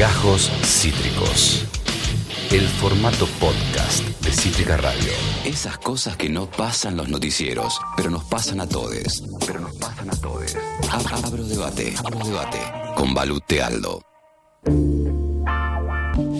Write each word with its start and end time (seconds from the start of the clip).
Gajos 0.00 0.50
Cítricos. 0.64 1.66
El 2.50 2.62
formato 2.62 3.26
podcast 3.38 4.02
de 4.24 4.30
Cítrica 4.32 4.78
Radio. 4.78 5.12
Esas 5.44 5.76
cosas 5.76 6.16
que 6.16 6.30
no 6.30 6.50
pasan 6.50 6.96
los 6.96 7.10
noticieros, 7.10 7.78
pero 7.98 8.08
nos 8.08 8.24
pasan 8.24 8.60
a 8.60 8.66
todos. 8.66 9.22
Pero 9.46 9.60
nos 9.60 9.76
pasan 9.76 10.08
a 10.08 10.16
todos. 10.16 10.56
Abro 10.90 11.44
debate. 11.44 11.92
Abro 12.02 12.26
debate. 12.26 12.58
Con 12.96 13.12
Balute 13.12 13.60
Aldo. 13.60 14.00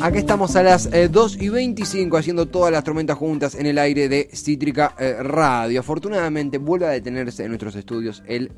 Acá 0.01 0.19
estamos 0.19 0.57
a 0.57 0.63
las 0.63 0.89
2 0.91 1.37
y 1.43 1.51
25 1.51 2.17
haciendo 2.17 2.47
todas 2.47 2.73
las 2.73 2.83
tormentas 2.83 3.19
juntas 3.19 3.55
en 3.55 3.67
el 3.67 3.77
aire 3.77 4.09
de 4.09 4.31
Cítrica 4.33 4.95
eh, 4.99 5.17
Radio. 5.21 5.81
Afortunadamente 5.81 6.57
vuelve 6.57 6.87
a 6.87 6.91
detenerse 6.91 7.43
en 7.43 7.49
nuestros 7.49 7.77
estudios 7.77 8.23
el 8.27 8.53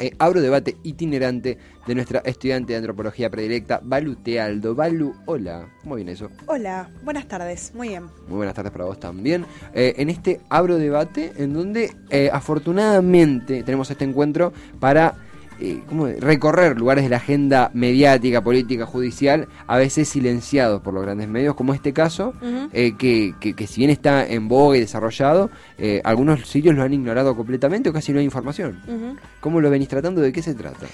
eh, 0.00 0.12
abro 0.18 0.40
debate 0.40 0.76
itinerante 0.82 1.58
de 1.86 1.94
nuestra 1.94 2.20
estudiante 2.20 2.72
de 2.72 2.78
antropología 2.78 3.30
predilecta, 3.30 3.80
Balu 3.82 4.16
Tealdo. 4.16 4.74
Balu, 4.74 5.14
hola, 5.26 5.68
¿cómo 5.82 5.96
viene 5.96 6.12
eso? 6.12 6.30
Hola, 6.46 6.90
buenas 7.02 7.26
tardes, 7.28 7.72
muy 7.74 7.88
bien. 7.88 8.04
Muy 8.26 8.36
buenas 8.36 8.54
tardes 8.54 8.72
para 8.72 8.84
vos 8.84 9.00
también. 9.00 9.46
Eh, 9.74 9.94
en 9.96 10.10
este 10.10 10.40
abro 10.48 10.76
debate, 10.76 11.32
en 11.36 11.52
donde 11.54 11.90
afortunadamente 12.32 13.62
tenemos 13.62 13.90
este 13.90 14.04
encuentro 14.04 14.52
para 14.80 15.27
eh, 15.60 15.82
recorrer 16.20 16.78
lugares 16.78 17.04
de 17.04 17.10
la 17.10 17.16
agenda 17.16 17.70
mediática, 17.74 18.42
política, 18.42 18.86
judicial, 18.86 19.48
a 19.66 19.76
veces 19.76 20.08
silenciados 20.08 20.80
por 20.82 20.94
los 20.94 21.02
grandes 21.02 21.28
medios, 21.28 21.54
como 21.54 21.74
este 21.74 21.92
caso, 21.92 22.34
eh, 22.72 22.94
que, 22.96 23.34
que, 23.40 23.66
si 23.66 23.80
bien 23.80 23.90
está 23.90 24.26
en 24.26 24.48
boga 24.48 24.76
y 24.76 24.80
desarrollado, 24.80 25.50
eh, 25.78 26.00
algunos 26.04 26.48
sitios 26.48 26.74
lo 26.74 26.82
han 26.82 26.92
ignorado 26.92 27.36
completamente 27.36 27.90
o 27.90 27.92
casi 27.92 28.12
no 28.12 28.20
hay 28.20 28.24
información. 28.24 28.80
¿Cómo 29.40 29.60
lo 29.60 29.70
venís 29.70 29.88
tratando? 29.88 30.20
¿De 30.20 30.32
qué 30.32 30.42
se 30.42 30.54
trata? 30.54 30.86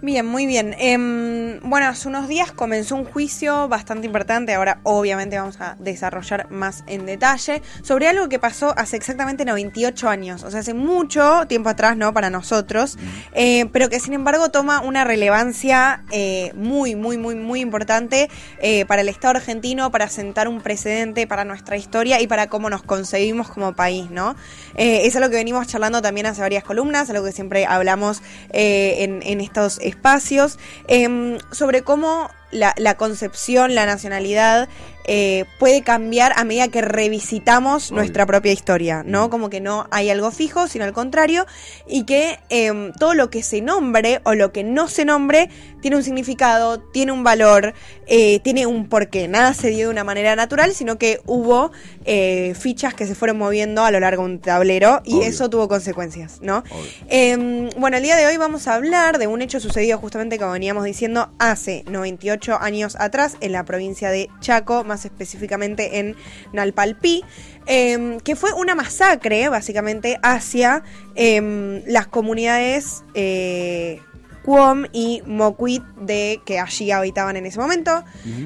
Bien, 0.00 0.24
muy 0.24 0.46
bien. 0.46 0.76
Em, 0.78 1.58
bueno, 1.68 1.88
hace 1.88 2.06
unos 2.06 2.28
días 2.28 2.52
comenzó 2.52 2.94
un 2.94 3.04
juicio 3.04 3.66
bastante 3.66 4.06
importante, 4.06 4.54
ahora 4.54 4.78
obviamente 4.84 5.36
vamos 5.36 5.60
a 5.60 5.74
desarrollar 5.80 6.48
más 6.52 6.84
en 6.86 7.04
detalle, 7.04 7.62
sobre 7.82 8.06
algo 8.06 8.28
que 8.28 8.38
pasó 8.38 8.72
hace 8.78 8.96
exactamente 8.96 9.44
98 9.44 10.08
años, 10.08 10.44
o 10.44 10.52
sea, 10.52 10.60
hace 10.60 10.72
mucho 10.72 11.46
tiempo 11.48 11.70
atrás, 11.70 11.96
¿no? 11.96 12.14
Para 12.14 12.30
nosotros, 12.30 12.96
eh, 13.32 13.66
pero 13.72 13.88
que 13.88 13.98
sin 13.98 14.12
embargo 14.12 14.50
toma 14.50 14.82
una 14.82 15.02
relevancia 15.02 16.04
eh, 16.12 16.52
muy, 16.54 16.94
muy, 16.94 17.18
muy, 17.18 17.34
muy 17.34 17.60
importante 17.60 18.30
eh, 18.60 18.86
para 18.86 19.02
el 19.02 19.08
Estado 19.08 19.38
argentino, 19.38 19.90
para 19.90 20.08
sentar 20.08 20.46
un 20.46 20.60
precedente 20.60 21.26
para 21.26 21.44
nuestra 21.44 21.76
historia 21.76 22.20
y 22.20 22.28
para 22.28 22.46
cómo 22.46 22.70
nos 22.70 22.84
concebimos 22.84 23.48
como 23.48 23.74
país, 23.74 24.12
¿no? 24.12 24.36
es 24.76 25.16
algo 25.16 25.28
que 25.28 25.36
venimos 25.36 25.66
charlando 25.66 26.00
también 26.00 26.26
hace 26.26 26.40
varias 26.40 26.62
columnas, 26.62 27.10
algo 27.10 27.24
que 27.24 27.32
siempre 27.32 27.66
hablamos 27.66 28.22
en, 28.52 29.22
en 29.24 29.40
estos 29.40 29.80
espacios, 29.88 30.58
em, 30.86 31.38
sobre 31.52 31.82
cómo 31.82 32.30
la, 32.50 32.74
la, 32.76 32.96
concepción, 32.96 33.74
la 33.74 33.86
nacionalidad 33.86 34.68
eh, 35.10 35.46
puede 35.58 35.80
cambiar 35.80 36.34
a 36.36 36.44
medida 36.44 36.68
que 36.68 36.82
revisitamos 36.82 37.92
nuestra 37.92 38.26
propia 38.26 38.52
historia, 38.52 39.02
¿no? 39.06 39.28
Mm. 39.28 39.30
Como 39.30 39.48
que 39.48 39.58
no 39.58 39.86
hay 39.90 40.10
algo 40.10 40.30
fijo, 40.30 40.68
sino 40.68 40.84
al 40.84 40.92
contrario, 40.92 41.46
y 41.88 42.04
que 42.04 42.38
em, 42.50 42.92
todo 42.92 43.14
lo 43.14 43.30
que 43.30 43.42
se 43.42 43.62
nombre 43.62 44.20
o 44.24 44.34
lo 44.34 44.52
que 44.52 44.64
no 44.64 44.86
se 44.86 45.06
nombre 45.06 45.48
tiene 45.80 45.96
un 45.96 46.02
significado, 46.02 46.78
tiene 46.78 47.12
un 47.12 47.24
valor, 47.24 47.72
eh, 48.06 48.40
tiene 48.40 48.66
un 48.66 48.86
porqué. 48.90 49.28
Nada 49.28 49.54
se 49.54 49.70
dio 49.70 49.86
de 49.86 49.92
una 49.92 50.04
manera 50.04 50.36
natural, 50.36 50.74
sino 50.74 50.98
que 50.98 51.22
hubo 51.24 51.72
eh, 52.04 52.54
fichas 52.58 52.92
que 52.92 53.06
se 53.06 53.14
fueron 53.14 53.38
moviendo 53.38 53.84
a 53.84 53.90
lo 53.90 54.00
largo 54.00 54.24
de 54.24 54.32
un 54.34 54.40
tablero 54.40 55.00
y 55.06 55.22
eso 55.22 55.48
tuvo 55.48 55.68
consecuencias, 55.68 56.40
¿no? 56.42 56.64
Em, 57.08 57.70
bueno, 57.78 57.96
el 57.96 58.02
día 58.02 58.16
de 58.16 58.26
hoy 58.26 58.36
vamos 58.36 58.68
a 58.68 58.74
hablar 58.74 59.16
de 59.16 59.26
un 59.26 59.40
hecho 59.40 59.58
sucedido 59.58 59.96
justamente 59.96 60.38
como 60.38 60.52
veníamos 60.52 60.84
diciendo 60.84 61.30
hace 61.38 61.82
98 61.86 62.37
años 62.60 62.96
atrás 62.98 63.36
en 63.40 63.52
la 63.52 63.64
provincia 63.64 64.10
de 64.10 64.28
Chaco, 64.40 64.84
más 64.84 65.04
específicamente 65.04 65.98
en 65.98 66.16
Nalpalpí, 66.52 67.24
em, 67.66 68.18
que 68.20 68.36
fue 68.36 68.52
una 68.52 68.74
masacre 68.74 69.48
básicamente 69.48 70.18
hacia 70.22 70.82
em, 71.14 71.82
las 71.86 72.06
comunidades 72.06 73.02
eh, 73.14 74.00
Cuom 74.44 74.86
y 74.92 75.22
Moquit 75.26 75.82
de 76.00 76.40
que 76.46 76.58
allí 76.58 76.90
habitaban 76.90 77.36
en 77.36 77.46
ese 77.46 77.58
momento. 77.58 78.02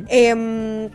Em, 0.09 0.91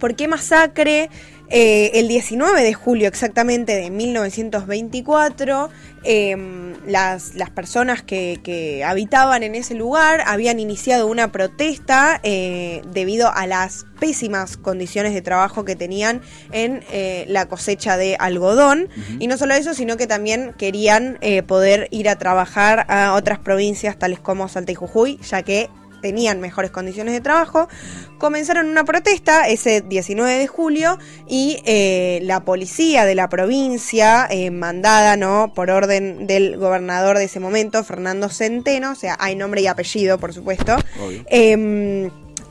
¿Por 0.00 0.16
qué 0.16 0.26
masacre? 0.28 1.10
Eh, 1.50 1.92
el 1.94 2.08
19 2.08 2.62
de 2.62 2.74
julio 2.74 3.08
exactamente 3.08 3.74
de 3.74 3.90
1924, 3.90 5.70
em, 6.04 6.74
las, 6.86 7.34
las, 7.36 7.48
personas 7.48 8.02
que, 8.02 8.84
habitaban 8.84 9.42
en 9.42 9.54
ese 9.54 9.74
lugar 9.74 10.22
habían 10.26 10.60
iniciado 10.60 11.06
una 11.06 11.32
protesta 11.32 12.20
eh, 12.22 12.82
debido 12.92 13.32
a 13.32 13.46
las 13.46 13.86
pésimas 13.98 14.58
condiciones 14.58 15.14
de 15.14 15.22
trabajo 15.22 15.64
que 15.64 15.74
tenían 15.74 16.20
en 16.52 16.84
eh, 16.92 17.24
la 17.28 17.46
cosecha 17.46 17.96
de 17.96 18.16
algodón. 18.18 18.88
Y 19.18 19.26
no 19.26 19.38
solo 19.38 19.54
eso, 19.54 19.72
sino 19.72 19.96
que 19.96 20.06
también 20.06 20.54
querían 20.58 21.18
poder 21.46 21.88
ir 21.90 22.08
a 22.10 22.16
trabajar 22.16 22.84
a 22.88 23.14
otras 23.14 23.38
provincias 23.38 23.98
tales 23.98 24.20
como 24.20 24.48
Salta 24.48 24.72
y 24.72 24.74
Jujuy, 24.74 25.18
ya 25.22 25.42
que 25.42 25.70
tenían 26.00 26.40
mejores 26.40 26.70
condiciones 26.70 27.14
de 27.14 27.20
trabajo, 27.20 27.68
comenzaron 28.18 28.66
una 28.66 28.84
protesta 28.84 29.48
ese 29.48 29.80
19 29.80 30.38
de 30.38 30.46
julio 30.46 30.98
y 31.26 31.60
eh, 31.64 32.20
la 32.22 32.44
policía 32.44 33.04
de 33.04 33.14
la 33.14 33.28
provincia, 33.28 34.26
eh, 34.30 34.50
mandada 34.50 35.16
¿no? 35.16 35.52
por 35.54 35.70
orden 35.70 36.26
del 36.26 36.56
gobernador 36.56 37.18
de 37.18 37.24
ese 37.24 37.40
momento, 37.40 37.82
Fernando 37.84 38.28
Centeno, 38.28 38.92
o 38.92 38.94
sea, 38.94 39.16
hay 39.18 39.36
nombre 39.36 39.62
y 39.62 39.66
apellido, 39.66 40.18
por 40.18 40.32
supuesto, 40.32 40.76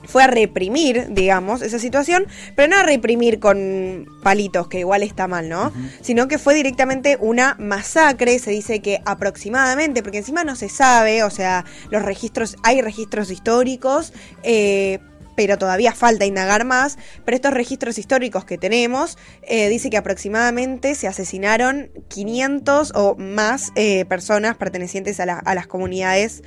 fue 0.08 0.24
a 0.24 0.28
reprimir, 0.28 1.08
digamos, 1.10 1.62
esa 1.62 1.80
situación, 1.80 2.26
pero 2.56 2.70
no 2.70 2.78
a 2.78 2.84
reprimir 2.84 3.40
con 3.40 4.08
palitos, 4.24 4.68
que 4.68 4.80
igual 4.80 5.04
está 5.04 5.28
mal, 5.28 5.50
¿no? 5.50 5.72
Sino 6.02 6.28
que 6.28 6.38
fue 6.38 6.56
directamente 6.56 7.18
una 7.20 7.56
masacre, 7.60 8.40
se 8.40 8.52
dice 8.52 8.82
que 8.82 9.02
aproximadamente, 9.06 10.02
porque 10.02 10.20
encima 10.20 10.44
no 10.44 10.56
se 10.56 10.70
sabe, 10.70 11.24
o 11.24 11.30
sea, 11.30 11.66
los 11.92 12.02
registros, 12.02 12.56
hay 12.64 12.82
registros 12.82 13.30
históricos, 13.30 14.14
eh, 14.44 15.00
pero 15.38 15.60
todavía 15.60 15.94
falta 15.94 16.26
indagar 16.26 16.66
más. 16.66 16.98
Pero 17.24 17.36
estos 17.36 17.54
registros 17.54 18.00
históricos 18.00 18.44
que 18.44 18.58
tenemos 18.58 19.20
eh, 19.44 19.70
dice 19.70 19.92
que 19.92 19.98
aproximadamente 19.98 20.96
se 20.96 21.08
asesinaron 21.08 21.92
500 22.08 22.94
o 22.96 23.16
más 23.18 23.72
eh, 23.76 24.06
personas 24.06 24.58
pertenecientes 24.58 25.20
a, 25.20 25.26
las 25.28 25.68
comunidades 25.68 26.42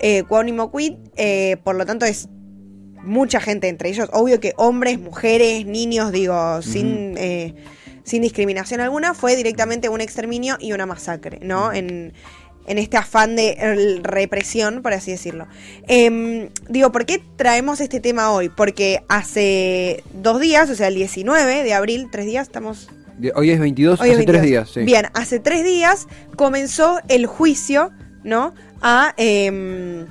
eh. 0.00 0.24
Eh, 1.16 1.56
por 1.64 1.76
lo 1.76 1.86
tanto, 1.86 2.04
es 2.04 2.28
mucha 3.04 3.40
gente 3.40 3.68
entre 3.68 3.90
ellos. 3.90 4.08
Obvio 4.12 4.40
que 4.40 4.52
hombres, 4.56 4.98
mujeres, 4.98 5.66
niños, 5.66 6.12
digo, 6.12 6.62
sin, 6.62 7.16
eh, 7.16 7.54
sin 8.02 8.22
discriminación 8.22 8.80
alguna, 8.80 9.14
fue 9.14 9.36
directamente 9.36 9.88
un 9.88 10.00
exterminio 10.00 10.56
y 10.60 10.72
una 10.72 10.86
masacre, 10.86 11.38
¿no? 11.42 11.72
En, 11.72 12.12
en 12.66 12.78
este 12.78 12.96
afán 12.96 13.36
de 13.36 14.00
represión, 14.02 14.82
por 14.82 14.92
así 14.92 15.10
decirlo. 15.10 15.46
Em, 15.86 16.48
digo, 16.68 16.92
¿por 16.92 17.06
qué 17.06 17.22
traemos 17.36 17.80
este 17.80 18.00
tema 18.00 18.30
hoy? 18.30 18.48
Porque 18.48 19.02
hace 19.08 20.02
dos 20.14 20.40
días, 20.40 20.70
o 20.70 20.74
sea, 20.74 20.88
el 20.88 20.94
19 20.94 21.62
de 21.62 21.74
abril, 21.74 22.08
tres 22.10 22.26
días, 22.26 22.46
estamos... 22.46 22.88
Hoy 23.36 23.50
es 23.50 23.60
22, 23.60 24.00
hace 24.00 24.24
tres 24.24 24.42
días, 24.42 24.70
sí. 24.70 24.80
Bien, 24.82 25.06
hace 25.14 25.38
tres 25.38 25.62
días 25.62 26.08
comenzó 26.36 26.98
el 27.08 27.26
juicio, 27.26 27.92
¿no? 28.24 28.54
A... 28.82 29.14
Em, 29.16 30.06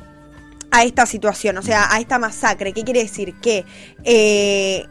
a 0.74 0.84
esta 0.84 1.06
situación, 1.06 1.58
o 1.58 1.62
sea, 1.62 1.88
a 1.94 2.00
esta 2.00 2.18
masacre. 2.18 2.74
¿Qué 2.74 2.84
quiere 2.84 3.04
decir? 3.04 3.36
Que 3.40 3.64
eh, 4.04 4.88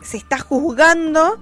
se 0.00 0.16
está 0.16 0.38
juzgando 0.38 1.40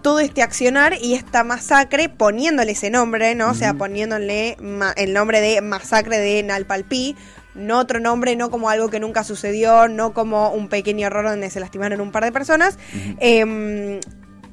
todo 0.00 0.18
este 0.20 0.42
accionar 0.42 0.94
y 0.98 1.12
esta 1.12 1.44
masacre 1.44 2.08
poniéndole 2.08 2.72
ese 2.72 2.88
nombre, 2.88 3.34
¿no? 3.34 3.50
O 3.50 3.54
sea, 3.54 3.74
poniéndole 3.74 4.56
el 4.96 5.12
nombre 5.12 5.42
de 5.42 5.60
masacre 5.60 6.18
de 6.18 6.42
Nalpalpí, 6.42 7.16
no 7.54 7.78
otro 7.78 8.00
nombre, 8.00 8.34
no 8.34 8.50
como 8.50 8.70
algo 8.70 8.88
que 8.88 8.98
nunca 8.98 9.24
sucedió, 9.24 9.88
no 9.88 10.14
como 10.14 10.50
un 10.50 10.68
pequeño 10.68 11.06
error 11.06 11.26
donde 11.26 11.50
se 11.50 11.60
lastimaron 11.60 12.00
un 12.00 12.12
par 12.12 12.24
de 12.24 12.32
personas 12.32 12.78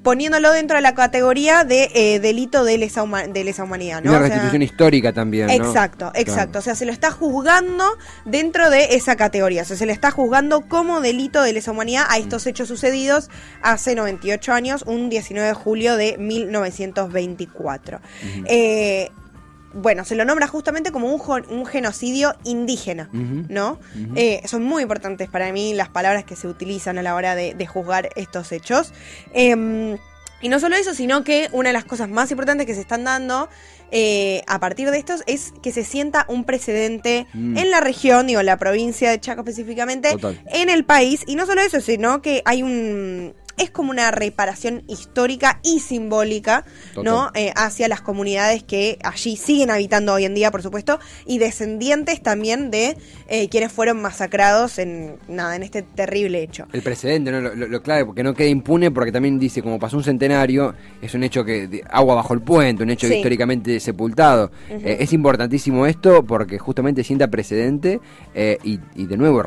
poniéndolo 0.05 0.51
dentro 0.51 0.75
de 0.77 0.83
la 0.83 0.93
categoría 0.93 1.63
de 1.63 1.89
eh, 1.95 2.19
delito 2.19 2.63
de 2.63 2.77
lesa, 2.77 3.03
de 3.27 3.43
lesa 3.43 3.63
humanidad, 3.63 4.03
¿no? 4.03 4.11
Una 4.11 4.19
restitución 4.19 4.61
histórica 4.61 5.11
también, 5.11 5.47
¿no? 5.47 5.53
Exacto, 5.53 6.11
exacto. 6.13 6.59
O 6.59 6.61
sea, 6.61 6.75
se 6.75 6.85
lo 6.85 6.91
está 6.91 7.09
juzgando 7.09 7.83
dentro 8.23 8.69
de 8.69 8.95
esa 8.95 9.15
categoría. 9.15 9.63
O 9.63 9.65
sea, 9.65 9.75
se 9.75 9.87
le 9.87 9.93
está 9.93 10.11
juzgando 10.11 10.61
como 10.61 11.01
delito 11.01 11.41
de 11.41 11.53
lesa 11.53 11.71
humanidad 11.71 12.05
a 12.07 12.19
estos 12.19 12.45
mm. 12.45 12.49
hechos 12.49 12.67
sucedidos 12.67 13.31
hace 13.63 13.95
98 13.95 14.53
años, 14.53 14.83
un 14.85 15.09
19 15.09 15.47
de 15.47 15.53
julio 15.55 15.97
de 15.97 16.19
1924. 16.19 17.99
eh, 18.45 19.09
bueno, 19.75 20.05
se 20.05 20.15
lo 20.15 20.25
nombra 20.25 20.47
justamente 20.47 20.91
como 20.91 21.13
un, 21.13 21.65
genocidio 21.65 22.35
indígena, 22.43 23.09
¿no? 23.11 23.79
Eh, 24.15 24.41
son 24.45 24.63
muy 24.63 24.83
importantes 24.83 25.29
para 25.29 25.51
mí 25.51 25.73
las 25.73 25.89
palabras 25.89 26.23
que 26.23 26.35
se 26.35 26.47
utilizan 26.47 26.97
a 26.97 27.03
la 27.03 27.13
hora 27.13 27.35
de, 27.35 27.67
juzgar 27.67 28.09
estos 28.15 28.51
hechos. 28.51 28.93
Em, 29.33 29.97
Y 30.41 30.49
no 30.49 30.59
solo 30.59 30.75
eso, 30.75 30.93
sino 30.93 31.23
que 31.23 31.49
una 31.53 31.69
de 31.69 31.73
las 31.73 31.85
cosas 31.85 32.09
más 32.09 32.29
importantes 32.29 32.67
que 32.67 32.75
se 32.75 32.81
están 32.81 33.03
dando 33.03 33.49
eh, 33.91 34.43
a 34.47 34.59
partir 34.59 34.91
de 34.91 34.97
estos 34.97 35.23
es 35.27 35.53
que 35.63 35.71
se 35.71 35.83
sienta 35.83 36.25
un 36.27 36.43
precedente 36.43 37.27
Mm. 37.33 37.57
en 37.57 37.71
la 37.71 37.79
región, 37.79 38.27
digo, 38.27 38.43
la 38.43 38.57
provincia 38.57 39.09
de 39.09 39.19
Chaco 39.19 39.41
específicamente, 39.41 40.11
Total. 40.11 40.41
en 40.47 40.69
el 40.69 40.83
país. 40.83 41.21
Y 41.25 41.35
no 41.35 41.45
solo 41.45 41.61
eso, 41.61 41.81
sino 41.81 42.21
que 42.21 42.41
hay 42.45 42.63
un... 42.63 43.33
Es 43.57 43.69
como 43.69 43.91
una 43.91 44.11
reparación 44.11 44.83
histórica 44.87 45.59
y 45.63 45.79
simbólica, 45.79 46.65
¿no? 47.01 47.29
Eh, 47.33 47.51
hacia 47.55 47.87
las 47.87 48.01
comunidades 48.01 48.63
que 48.63 48.99
allí 49.03 49.37
siguen 49.37 49.69
habitando 49.71 50.13
hoy 50.13 50.25
en 50.25 50.35
día, 50.35 50.51
por 50.51 50.61
supuesto, 50.61 50.99
y 51.25 51.37
descendientes 51.39 52.21
también 52.21 52.69
de 52.71 52.97
eh, 53.27 53.47
quienes 53.49 53.71
fueron 53.71 54.01
masacrados 54.01 54.77
en 54.77 55.17
nada, 55.27 55.55
en 55.55 55.63
este 55.63 55.81
terrible 55.83 56.41
hecho. 56.43 56.67
El 56.73 56.81
precedente, 56.81 57.31
¿no? 57.31 57.39
lo, 57.41 57.55
lo- 57.55 57.67
lo 57.67 57.81
clave, 57.81 58.05
porque 58.05 58.23
no 58.23 58.33
quede 58.33 58.49
impune, 58.49 58.91
porque 58.91 59.11
también 59.11 59.39
dice, 59.39 59.61
como 59.61 59.79
pasó 59.79 59.97
un 59.97 60.03
centenario, 60.03 60.73
es 61.01 61.13
un 61.13 61.23
hecho 61.23 61.43
que 61.45 61.67
de- 61.67 61.83
agua 61.89 62.15
bajo 62.15 62.33
el 62.33 62.41
puente, 62.41 62.83
un 62.83 62.89
hecho 62.89 63.07
Sí. 63.07 63.15
históricamente 63.15 63.79
sepultado. 63.79 64.51
Eh, 64.69 64.97
es 64.99 65.13
importantísimo 65.13 65.85
esto 65.85 66.23
porque 66.25 66.57
justamente 66.59 67.03
sienta 67.03 67.27
precedente 67.29 67.99
y, 68.63 68.79
y 68.95 69.05
de 69.05 69.17
nuevo 69.17 69.43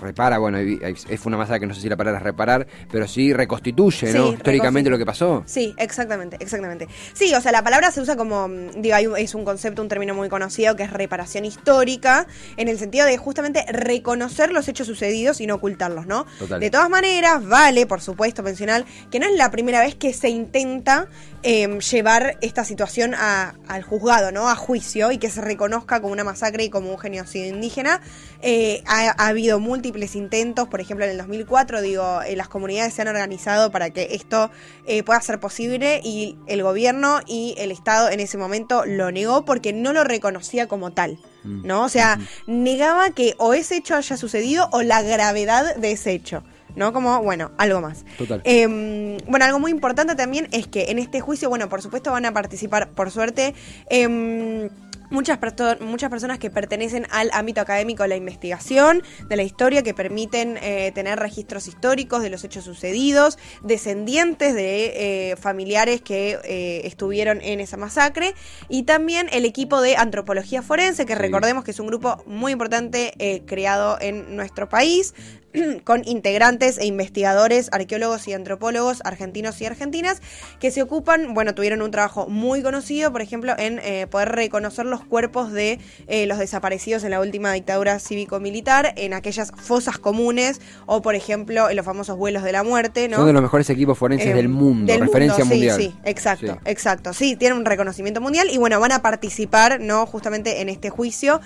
repara, 0.00 0.38
bueno, 0.38 0.58
es 0.58 1.26
una 1.26 1.36
masacre, 1.36 1.66
no 1.66 1.74
sé 1.74 1.80
si 1.80 1.88
la 1.88 1.96
palabra 1.96 2.18
es 2.18 2.24
reparar, 2.24 2.66
pero 2.90 3.06
sí 3.06 3.32
reconstituye, 3.38 4.12
¿no? 4.12 4.28
Sí, 4.28 4.34
Históricamente 4.34 4.90
reconstituye. 4.90 4.90
lo 4.90 4.98
que 4.98 5.06
pasó. 5.06 5.42
Sí, 5.46 5.74
exactamente, 5.78 6.36
exactamente. 6.40 6.88
Sí, 7.14 7.32
o 7.34 7.40
sea, 7.40 7.52
la 7.52 7.62
palabra 7.64 7.90
se 7.90 8.00
usa 8.00 8.16
como, 8.16 8.48
mm, 8.48 8.82
digo, 8.82 8.94
hay 8.94 9.06
es 9.18 9.34
un 9.34 9.44
concepto, 9.44 9.80
un 9.80 9.88
término 9.88 10.14
muy 10.14 10.28
conocido 10.28 10.76
que 10.76 10.82
es 10.82 10.92
reparación 10.92 11.44
histórica, 11.46 12.26
en 12.56 12.68
el 12.68 12.78
sentido 12.78 13.06
de 13.06 13.16
justamente 13.16 13.64
reconocer 13.70 14.52
los 14.52 14.68
hechos 14.68 14.86
sucedidos 14.86 15.40
y 15.40 15.46
no 15.46 15.54
ocultarlos, 15.56 16.06
¿no? 16.06 16.26
Total. 16.38 16.60
De 16.60 16.70
todas 16.70 16.90
maneras, 16.90 17.46
vale, 17.46 17.86
por 17.86 18.00
supuesto, 18.00 18.42
mencionar 18.42 18.84
que 19.10 19.18
no 19.18 19.26
es 19.26 19.32
la 19.36 19.50
primera 19.50 19.80
vez 19.80 19.94
que 19.94 20.12
se 20.12 20.28
intenta 20.28 21.08
eh, 21.44 21.78
llevar 21.90 22.36
esta 22.40 22.64
situación 22.64 23.14
a- 23.14 23.54
al 23.68 23.82
juzgado, 23.82 24.32
¿no? 24.32 24.48
A 24.48 24.56
juicio 24.56 25.12
y 25.12 25.18
que 25.18 25.30
se 25.30 25.40
reconozca 25.40 26.00
como 26.00 26.12
una 26.12 26.24
masacre 26.24 26.64
y 26.64 26.68
como 26.70 26.90
un 26.90 26.98
genocidio 26.98 27.46
indígena. 27.46 28.00
Eh, 28.42 28.82
ha, 28.86 29.10
ha 29.16 29.28
habido 29.28 29.60
múltiples 29.60 30.16
intentos, 30.16 30.66
por 30.68 30.80
ejemplo, 30.80 31.04
en 31.04 31.12
el 31.12 31.18
2004, 31.18 31.80
digo, 31.80 32.22
eh, 32.22 32.34
las 32.36 32.48
comunidades 32.48 32.92
se 32.94 33.02
han 33.02 33.08
organizado 33.08 33.27
para 33.70 33.90
que 33.90 34.08
esto 34.12 34.50
eh, 34.86 35.02
pueda 35.02 35.20
ser 35.20 35.40
posible 35.40 36.00
y 36.02 36.36
el 36.46 36.62
gobierno 36.62 37.20
y 37.26 37.54
el 37.58 37.70
Estado 37.70 38.10
en 38.10 38.20
ese 38.20 38.38
momento 38.38 38.84
lo 38.86 39.10
negó 39.10 39.44
porque 39.44 39.72
no 39.72 39.92
lo 39.92 40.04
reconocía 40.04 40.66
como 40.66 40.92
tal. 40.92 41.18
¿No? 41.44 41.84
O 41.84 41.88
sea, 41.88 42.18
negaba 42.46 43.10
que 43.10 43.34
o 43.38 43.54
ese 43.54 43.76
hecho 43.76 43.94
haya 43.94 44.18
sucedido 44.18 44.68
o 44.72 44.82
la 44.82 45.00
gravedad 45.00 45.76
de 45.76 45.92
ese 45.92 46.12
hecho. 46.12 46.42
¿No? 46.76 46.92
Como, 46.92 47.22
bueno, 47.22 47.52
algo 47.56 47.80
más. 47.80 48.04
Total. 48.18 48.42
Eh, 48.44 49.18
bueno, 49.26 49.44
algo 49.44 49.58
muy 49.58 49.70
importante 49.70 50.14
también 50.14 50.48
es 50.52 50.66
que 50.66 50.90
en 50.90 50.98
este 50.98 51.20
juicio, 51.20 51.48
bueno, 51.48 51.68
por 51.70 51.80
supuesto 51.80 52.12
van 52.12 52.26
a 52.26 52.32
participar, 52.32 52.90
por 52.90 53.10
suerte, 53.10 53.54
em, 53.88 54.68
muchas, 55.10 55.38
muchas 55.80 56.10
personas 56.10 56.38
que 56.38 56.50
pertenecen 56.50 57.06
al 57.10 57.30
ámbito 57.32 57.60
académico 57.60 58.02
de 58.02 58.10
la 58.10 58.16
investigación, 58.16 59.02
de 59.28 59.36
la 59.36 59.42
historia, 59.42 59.82
que 59.82 59.94
permiten 59.94 60.58
eh, 60.62 60.92
tener 60.94 61.18
registros 61.18 61.66
históricos 61.68 62.22
de 62.22 62.30
los 62.30 62.44
hechos 62.44 62.64
sucedidos, 62.64 63.38
descendientes 63.62 64.54
de 64.54 65.30
eh, 65.30 65.36
familiares 65.36 66.00
que 66.00 66.38
eh, 66.44 66.82
estuvieron 66.84 67.40
en 67.42 67.60
esa 67.60 67.76
masacre, 67.76 68.34
y 68.68 68.84
también 68.84 69.28
el 69.32 69.44
equipo 69.44 69.80
de 69.80 69.96
antropología 69.96 70.62
forense, 70.62 71.06
que 71.06 71.14
Sí. 71.14 71.18
recordemos 71.18 71.64
que 71.64 71.72
es 71.72 71.80
un 71.80 71.86
grupo 71.88 72.22
muy 72.26 72.52
importante 72.52 73.42
creado 73.46 73.98
en 74.00 74.36
nuestro 74.36 74.68
país 74.68 75.14
con 75.84 76.02
integrantes 76.06 76.78
e 76.78 76.86
investigadores, 76.86 77.68
arqueólogos 77.72 78.28
y 78.28 78.32
antropólogos 78.32 79.00
argentinos 79.04 79.60
y 79.60 79.66
argentinas 79.66 80.20
que 80.60 80.70
se 80.70 80.82
ocupan, 80.82 81.34
bueno, 81.34 81.54
tuvieron 81.54 81.82
un 81.82 81.90
trabajo 81.90 82.28
muy 82.28 82.62
conocido, 82.62 83.12
por 83.12 83.22
ejemplo, 83.22 83.54
en 83.58 83.78
eh, 83.82 84.06
poder 84.10 84.30
reconocer 84.30 84.86
los 84.86 85.04
cuerpos 85.04 85.52
de 85.52 85.78
eh, 86.06 86.26
los 86.26 86.38
desaparecidos 86.38 87.04
en 87.04 87.10
la 87.10 87.20
última 87.20 87.52
dictadura 87.52 87.98
cívico-militar, 87.98 88.92
en 88.96 89.14
aquellas 89.14 89.52
fosas 89.56 89.98
comunes 89.98 90.60
o, 90.86 91.02
por 91.02 91.14
ejemplo, 91.14 91.70
en 91.70 91.76
los 91.76 91.86
famosos 91.86 92.16
vuelos 92.16 92.42
de 92.42 92.52
la 92.52 92.62
muerte, 92.62 93.08
¿no? 93.08 93.16
Son 93.16 93.26
de 93.26 93.32
los 93.32 93.42
mejores 93.42 93.70
equipos 93.70 93.96
forenses 93.96 94.28
Eh, 94.28 94.34
del 94.34 94.48
mundo, 94.48 94.92
del 94.92 95.00
referencia 95.00 95.44
mundo, 95.44 95.54
sí, 95.54 95.68
mundial. 95.70 95.80
Sí, 95.80 95.94
exacto, 96.04 96.54
Sí. 96.54 96.58
exacto. 96.70 97.12
Sí, 97.12 97.36
tienen 97.36 97.58
un 97.58 97.64
reconocimiento 97.64 98.20
mundial 98.20 98.48
y 98.50 98.58
bueno, 98.58 98.78
van 98.80 98.92
a 98.92 99.02
participar, 99.02 99.80
¿no? 99.80 100.06
Justamente 100.06 100.60
en 100.60 100.68
este 100.68 100.90
juicio, 100.90 101.40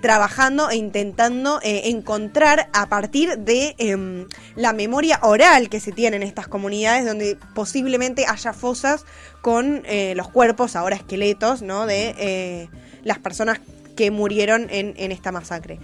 trabajando 0.00 0.68
e 0.70 0.76
intentando 0.76 1.60
encontrar 1.62 2.68
a 2.72 2.88
partir 2.88 3.38
de 3.38 3.45
em, 3.48 4.26
la 4.54 4.72
memoria 4.72 5.18
oral 5.22 5.68
que 5.68 5.80
se 5.80 5.92
tiene 5.92 6.16
en 6.16 6.22
estas 6.22 6.48
comunidades, 6.48 7.06
donde 7.06 7.38
posiblemente 7.54 8.26
haya 8.26 8.52
fosas 8.52 9.04
con 9.42 9.82
eh, 9.86 10.14
los 10.16 10.28
cuerpos, 10.28 10.76
ahora 10.76 10.96
esqueletos, 10.96 11.62
¿no? 11.62 11.86
De 11.86 12.14
eh, 12.18 12.68
las 13.04 13.18
personas 13.18 13.60
que 13.96 14.10
murieron 14.10 14.68
en, 14.70 14.94
en 14.96 15.12
esta 15.12 15.32
masacre. 15.32 15.78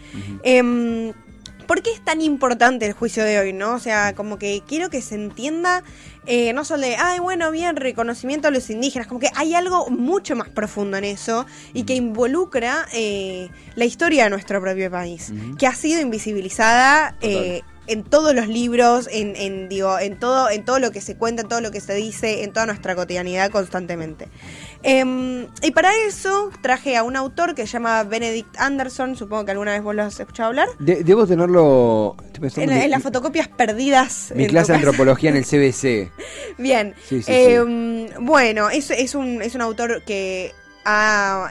¿Por 1.66 1.82
qué 1.82 1.92
es 1.92 2.04
tan 2.04 2.20
importante 2.20 2.86
el 2.86 2.92
juicio 2.92 3.24
de 3.24 3.38
hoy, 3.38 3.52
no? 3.52 3.74
O 3.74 3.78
sea, 3.78 4.14
como 4.14 4.38
que 4.38 4.62
quiero 4.66 4.90
que 4.90 5.02
se 5.02 5.14
entienda, 5.14 5.82
eh, 6.26 6.52
no 6.52 6.64
solo 6.64 6.82
de, 6.82 6.96
ay, 6.96 7.18
bueno, 7.18 7.50
bien, 7.50 7.76
reconocimiento 7.76 8.48
a 8.48 8.50
los 8.50 8.70
indígenas, 8.70 9.08
como 9.08 9.20
que 9.20 9.30
hay 9.34 9.54
algo 9.54 9.88
mucho 9.90 10.36
más 10.36 10.48
profundo 10.48 10.96
en 10.96 11.04
eso 11.04 11.46
y 11.72 11.84
que 11.84 11.94
involucra 11.94 12.86
eh, 12.92 13.50
la 13.74 13.84
historia 13.84 14.24
de 14.24 14.30
nuestro 14.30 14.60
propio 14.60 14.90
país, 14.90 15.32
que 15.58 15.66
ha 15.66 15.74
sido 15.74 16.00
invisibilizada 16.00 17.16
eh, 17.20 17.62
en 17.86 18.04
todos 18.04 18.34
los 18.34 18.46
libros, 18.48 19.08
en, 19.10 19.34
en, 19.36 19.68
digo, 19.68 19.98
en 19.98 20.18
todo, 20.18 20.48
en 20.50 20.64
todo 20.64 20.78
lo 20.78 20.92
que 20.92 21.00
se 21.00 21.16
cuenta, 21.16 21.42
en 21.42 21.48
todo 21.48 21.60
lo 21.60 21.70
que 21.72 21.80
se 21.80 21.94
dice, 21.94 22.44
en 22.44 22.52
toda 22.52 22.66
nuestra 22.66 22.94
cotidianidad 22.94 23.50
constantemente. 23.50 24.28
Em, 24.84 25.46
y 25.62 25.70
para 25.72 25.90
eso 26.06 26.50
traje 26.60 26.96
a 26.96 27.02
un 27.02 27.16
autor 27.16 27.54
que 27.54 27.66
se 27.66 27.72
llama 27.74 28.02
Benedict 28.04 28.56
Anderson, 28.58 29.16
supongo 29.16 29.44
que 29.44 29.50
alguna 29.52 29.72
vez 29.72 29.82
vos 29.82 29.94
lo 29.94 30.02
has 30.02 30.18
escuchado 30.18 30.48
hablar. 30.48 30.68
De- 30.78 31.02
debo 31.04 31.26
tenerlo. 31.26 32.16
En, 32.56 32.90
las 32.90 33.02
fotocopias 33.02 33.48
perdidas. 33.48 34.32
Mi 34.34 34.44
en 34.44 34.50
clase 34.50 34.72
de 34.72 34.78
antropología 34.78 35.30
en 35.30 35.36
el 35.36 35.44
CBC. 35.44 36.10
Bien. 36.58 36.94
Sí, 37.08 37.22
sí, 37.22 37.30
Eh, 37.32 38.08
Bueno, 38.20 38.70
es, 38.70 38.90
es, 38.90 39.14
un, 39.14 39.42
es 39.42 39.54
un 39.54 39.60
autor 39.60 40.02
que 40.04 40.52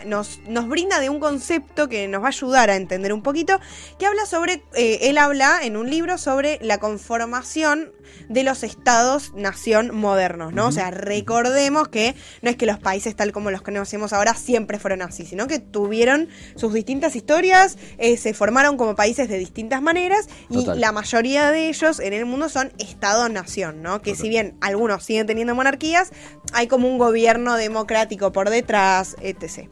nos, 0.06 0.40
nos 0.48 0.68
brinda 0.68 1.00
de 1.00 1.10
un 1.10 1.20
concepto 1.20 1.88
que 1.88 2.08
nos 2.08 2.22
va 2.22 2.26
a 2.26 2.30
ayudar 2.30 2.70
a 2.70 2.76
entender 2.76 3.14
un 3.14 3.24
poquito, 3.24 3.60
que 3.98 4.06
habla 4.06 4.26
sobre, 4.26 4.64
eh, 4.76 5.00
él 5.04 5.18
habla 5.18 5.60
en 5.64 5.78
un 5.78 5.90
libro 5.90 6.18
sobre 6.18 6.60
la 6.62 6.80
conformación 6.80 7.92
de 8.30 8.44
los 8.44 8.64
estados-nación 8.64 9.96
modernos, 9.96 10.54
¿no? 10.54 10.68
O 10.68 10.72
sea, 10.72 10.92
recordemos 10.92 11.90
que 11.90 12.16
no 12.42 12.50
es 12.50 12.56
que 12.56 12.66
los 12.66 12.80
países 12.80 13.16
tal 13.16 13.32
como 13.32 13.52
los 13.52 13.62
conocemos 13.62 14.14
ahora 14.14 14.34
siempre 14.34 14.80
fueron 14.80 15.02
así, 15.02 15.26
sino 15.26 15.48
que 15.48 15.60
tuvieron 15.60 16.30
sus 16.56 16.74
distintas 16.74 17.16
historias, 17.16 17.78
eh, 17.98 18.18
se 18.18 18.34
formaron 18.34 18.78
como 18.78 18.96
países 18.96 19.30
de 19.30 19.38
distintas 19.38 19.82
maneras 19.82 20.28
y 20.50 20.66
la 20.66 20.92
mayoría 20.92 21.52
de 21.52 21.70
ellos 21.70 22.00
en 22.00 22.14
el 22.14 22.26
mundo 22.26 22.50
son 22.50 22.72
estado-nación, 22.80 23.82
¿no? 23.82 24.02
Que 24.02 24.12
Total. 24.12 24.24
si 24.24 24.30
bien 24.30 24.58
algunos 24.62 25.04
siguen 25.04 25.28
teniendo 25.28 25.56
monarquías, 25.56 26.12
hay 26.54 26.68
como 26.68 26.88
un 26.88 26.98
gobierno 26.98 27.56
democrático 27.56 28.32
por 28.32 28.50
detrás, 28.50 29.16
etc. 29.22 29.70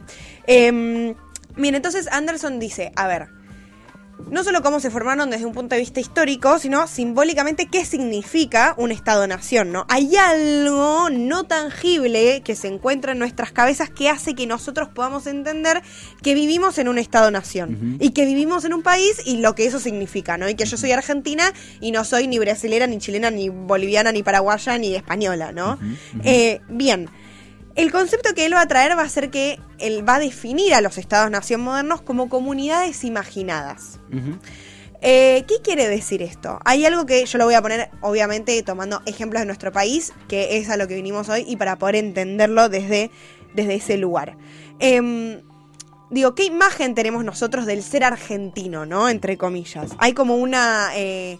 Em, 0.47 1.15
bien, 1.55 1.75
entonces 1.75 2.07
Anderson 2.11 2.59
dice, 2.59 2.91
a 2.95 3.07
ver, 3.07 3.27
no 4.29 4.43
solo 4.43 4.61
cómo 4.61 4.79
se 4.79 4.91
formaron 4.91 5.29
desde 5.29 5.45
un 5.45 5.53
punto 5.53 5.75
de 5.75 5.81
vista 5.81 5.99
histórico, 5.99 6.59
sino 6.59 6.87
simbólicamente 6.87 7.67
qué 7.67 7.85
significa 7.85 8.75
un 8.77 8.91
Estado-nación, 8.91 9.71
¿no? 9.71 9.85
Hay 9.89 10.15
algo 10.15 11.09
no 11.09 11.45
tangible 11.45 12.41
que 12.43 12.55
se 12.55 12.67
encuentra 12.67 13.13
en 13.13 13.19
nuestras 13.19 13.51
cabezas 13.51 13.89
que 13.89 14.09
hace 14.09 14.35
que 14.35 14.45
nosotros 14.45 14.89
podamos 14.89 15.25
entender 15.25 15.81
que 16.21 16.35
vivimos 16.35 16.77
en 16.77 16.87
un 16.89 16.97
Estado-nación 16.97 17.97
y 17.99 18.11
que 18.11 18.25
vivimos 18.25 18.65
en 18.65 18.73
un 18.73 18.83
país 18.83 19.21
y 19.25 19.37
lo 19.37 19.55
que 19.55 19.65
eso 19.65 19.79
significa, 19.79 20.37
¿no? 20.37 20.49
Y 20.49 20.55
que 20.55 20.65
yo 20.65 20.77
soy 20.77 20.91
argentina 20.91 21.51
y 21.79 21.91
no 21.91 22.03
soy 22.03 22.27
ni 22.27 22.39
brasilera, 22.39 22.87
ni 22.87 22.97
chilena, 22.99 23.31
ni 23.31 23.49
boliviana, 23.49 24.11
ni 24.11 24.21
paraguaya, 24.21 24.77
ni 24.77 24.95
española, 24.95 25.51
¿no? 25.51 25.79
Eh, 26.23 26.61
bien. 26.69 27.09
El 27.79 27.93
concepto 27.93 28.33
que 28.33 28.45
él 28.45 28.53
va 28.53 28.59
a 28.59 28.67
traer 28.67 28.97
va 28.97 29.03
a 29.03 29.09
ser 29.09 29.31
que 29.31 29.57
él 29.77 30.07
va 30.07 30.15
a 30.15 30.19
definir 30.19 30.73
a 30.73 30.81
los 30.81 30.97
estados-nación 30.97 31.61
modernos 31.61 32.01
como 32.01 32.27
comunidades 32.27 33.05
imaginadas. 33.05 34.01
Eh, 35.01 35.45
¿Qué 35.47 35.61
quiere 35.63 35.87
decir 35.87 36.21
esto? 36.21 36.59
Hay 36.65 36.85
algo 36.85 37.05
que 37.05 37.25
yo 37.25 37.37
lo 37.37 37.45
voy 37.45 37.53
a 37.53 37.61
poner, 37.61 37.89
obviamente, 38.01 38.61
tomando 38.63 39.01
ejemplos 39.05 39.43
de 39.43 39.45
nuestro 39.45 39.71
país, 39.71 40.11
que 40.27 40.57
es 40.57 40.69
a 40.69 40.75
lo 40.75 40.89
que 40.89 40.95
vinimos 40.95 41.29
hoy, 41.29 41.45
y 41.47 41.55
para 41.55 41.77
poder 41.77 41.95
entenderlo 41.95 42.67
desde, 42.67 43.11
desde 43.53 43.75
ese 43.75 43.95
lugar. 43.95 44.35
Em, 44.79 45.39
digo, 46.09 46.35
¿qué 46.35 46.43
imagen 46.43 46.95
tenemos 46.95 47.23
nosotros 47.23 47.65
del 47.65 47.81
ser 47.81 48.03
argentino, 48.03 48.85
no? 48.85 49.07
Entre 49.07 49.37
comillas. 49.37 49.91
Hay 49.99 50.11
como 50.11 50.35
una... 50.35 50.89
eh, 50.95 51.39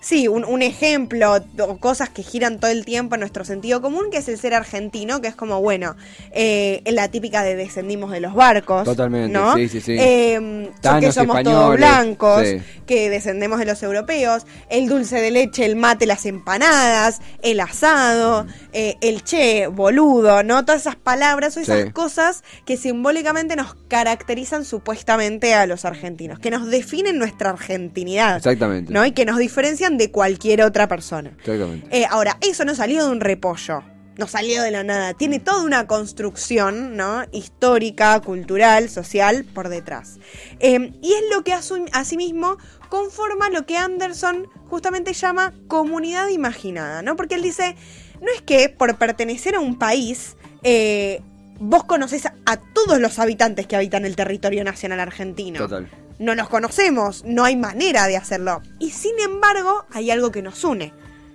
sí, 0.00 0.28
un, 0.28 0.44
un 0.44 0.62
ejemplo 0.62 1.36
o 1.60 1.76
cosas 1.78 2.08
que 2.08 2.22
giran 2.22 2.58
todo 2.60 2.70
el 2.70 2.84
tiempo 2.84 3.14
en 3.16 3.20
nuestro 3.20 3.44
sentido 3.44 3.80
común, 3.82 4.06
que 4.10 4.18
es 4.18 4.28
el 4.28 4.38
ser 4.38 4.54
argentino, 4.54 5.20
que 5.20 5.28
es 5.28 5.34
como, 5.34 5.60
bueno, 5.60 5.96
eh, 6.32 6.82
la 6.86 7.08
típica 7.08 7.42
de 7.42 7.56
descendimos 7.56 8.10
de 8.10 8.20
los 8.20 8.34
barcos. 8.34 8.84
Totalmente, 8.84 9.32
¿no? 9.32 9.54
sí, 9.56 9.68
sí, 9.68 9.80
sí. 9.80 9.96
Eh, 9.98 10.70
que 11.00 11.12
somos 11.12 11.42
todos 11.42 11.76
blancos, 11.76 12.42
sí. 12.46 12.60
que 12.86 13.10
descendemos 13.10 13.58
de 13.58 13.64
los 13.66 13.82
europeos, 13.82 14.46
el 14.68 14.88
dulce 14.88 15.20
de 15.20 15.30
leche, 15.30 15.64
el 15.64 15.76
mate, 15.76 16.06
las 16.06 16.26
empanadas, 16.26 17.20
el 17.42 17.60
asado, 17.60 18.44
Mm. 18.44 18.48
eh, 18.72 18.96
el 19.00 19.22
che, 19.24 19.66
boludo, 19.66 20.42
¿no? 20.42 20.64
Todas 20.64 20.82
esas 20.82 20.96
palabras 20.96 21.56
o 21.56 21.60
esas 21.60 21.84
Sí. 21.84 21.90
cosas 21.90 22.42
que 22.64 22.76
simbólicamente 22.76 23.56
nos 23.56 23.74
caracterizan 23.88 24.64
supuestamente 24.64 25.54
a 25.54 25.66
los 25.66 25.84
argentinos, 25.84 26.38
que 26.38 26.50
nos 26.50 26.66
definen 26.68 27.18
nuestra 27.18 27.50
argentinidad. 27.50 28.36
Exactamente. 28.36 28.92
¿no? 28.92 29.04
Y 29.04 29.12
que 29.12 29.24
nos 29.24 29.38
diferencian 29.38 29.87
de 29.96 30.10
cualquier 30.10 30.62
otra 30.62 30.88
persona. 30.88 31.30
Exactamente. 31.38 31.86
Eh, 31.96 32.06
ahora, 32.10 32.36
eso 32.40 32.64
no 32.64 32.74
salió 32.74 33.04
de 33.04 33.10
un 33.10 33.20
repollo. 33.20 33.82
No 34.16 34.26
salió 34.26 34.62
de 34.62 34.72
la 34.72 34.82
nada. 34.82 35.14
Tiene 35.14 35.38
toda 35.38 35.62
una 35.62 35.86
construcción, 35.86 36.96
¿no? 36.96 37.22
Histórica, 37.30 38.20
cultural, 38.20 38.88
social, 38.88 39.44
por 39.44 39.68
detrás. 39.68 40.18
Eh, 40.58 40.92
y 41.00 41.12
es 41.12 41.22
lo 41.32 41.44
que 41.44 41.52
asimismo 41.52 42.58
conforma 42.88 43.48
lo 43.48 43.64
que 43.64 43.76
Anderson 43.76 44.48
justamente 44.68 45.12
llama 45.12 45.54
comunidad 45.68 46.28
imaginada, 46.28 47.02
¿no? 47.02 47.14
Porque 47.14 47.36
él 47.36 47.42
dice, 47.42 47.76
no 48.20 48.26
es 48.34 48.42
que 48.42 48.68
por 48.68 48.96
pertenecer 48.98 49.54
a 49.54 49.60
un 49.60 49.78
país, 49.78 50.36
eh, 50.64 51.22
vos 51.60 51.84
conocés 51.84 52.26
a 52.26 52.56
todos 52.56 52.98
los 52.98 53.18
habitantes 53.18 53.66
que 53.66 53.76
habitan 53.76 54.04
el 54.04 54.16
territorio 54.16 54.64
nacional 54.64 55.00
argentino 55.00 55.58
Total. 55.58 55.88
No 56.18 56.34
nos 56.34 56.48
conocemos, 56.48 57.24
no 57.24 57.44
hay 57.44 57.56
manera 57.56 58.06
de 58.06 58.16
hacerlo. 58.16 58.60
Y 58.78 58.90
sin 58.90 59.18
embargo, 59.20 59.84
hay 59.92 60.10
algo 60.10 60.30
que 60.30 60.42
nos 60.42 60.62
une, 60.64 60.92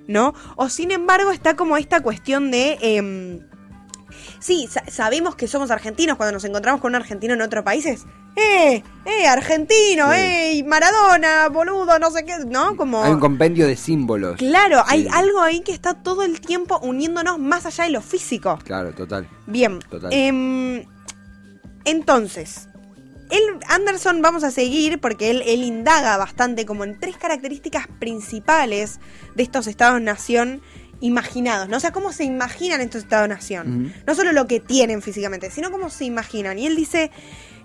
¿no? 0.07 0.33
O 0.55 0.69
sin 0.69 0.91
embargo, 0.91 1.31
está 1.31 1.55
como 1.55 1.77
esta 1.77 2.01
cuestión 2.01 2.51
de... 2.51 2.77
em, 2.81 3.39
sí, 4.39 4.67
sa- 4.69 4.83
sabemos 4.89 5.35
que 5.35 5.47
somos 5.47 5.71
argentinos 5.71 6.17
cuando 6.17 6.33
nos 6.33 6.43
encontramos 6.45 6.81
con 6.81 6.91
un 6.91 6.95
argentino 6.95 7.33
en 7.33 7.41
otros 7.41 7.63
países. 7.63 8.05
¡Eh! 8.35 8.81
¡Eh! 9.05 9.27
Argentino, 9.27 10.11
Sí. 10.11 10.17
¡eh! 10.17 10.63
Maradona, 10.67 11.49
boludo, 11.49 11.99
no 11.99 12.09
sé 12.09 12.25
qué, 12.25 12.33
¿no? 12.47 12.75
Como... 12.75 13.03
Hay 13.03 13.11
un 13.13 13.19
compendio 13.19 13.67
de 13.67 13.75
símbolos. 13.75 14.37
Claro, 14.37 14.83
hay 14.87 15.07
algo 15.13 15.39
ahí 15.39 15.61
que 15.61 15.71
está 15.71 15.93
todo 15.93 16.23
el 16.23 16.41
tiempo 16.41 16.79
uniéndonos 16.79 17.37
más 17.39 17.65
allá 17.67 17.83
de 17.85 17.91
lo 17.91 18.01
físico. 18.01 18.57
Claro, 18.63 18.91
total. 18.93 19.29
Bien. 19.45 19.79
Total. 19.87 20.11
em, 20.11 20.83
entonces, 21.85 22.69
él, 23.33 23.59
Anderson 23.67 24.21
vamos 24.21 24.43
a 24.43 24.51
seguir 24.51 24.99
porque 24.99 25.31
él, 25.31 25.43
él 25.45 25.63
indaga 25.63 26.17
bastante 26.17 26.65
como 26.65 26.83
en 26.83 26.99
tres 26.99 27.17
características 27.17 27.87
principales 27.99 28.99
de 29.35 29.43
estos 29.43 29.67
estados-nación 29.67 30.61
imaginados, 31.01 31.67
¿no? 31.67 31.77
O 31.77 31.79
sea, 31.79 31.91
cómo 31.91 32.13
se 32.13 32.23
imaginan 32.23 32.79
estos 32.79 33.03
estados-nación. 33.03 33.93
No 34.07 34.15
solo 34.15 34.31
lo 34.31 34.47
que 34.47 34.59
tienen 34.59 35.01
físicamente, 35.01 35.51
sino 35.51 35.71
cómo 35.71 35.89
se 35.89 36.05
imaginan. 36.05 36.59
Y 36.59 36.67
él 36.67 36.75
dice, 36.75 37.11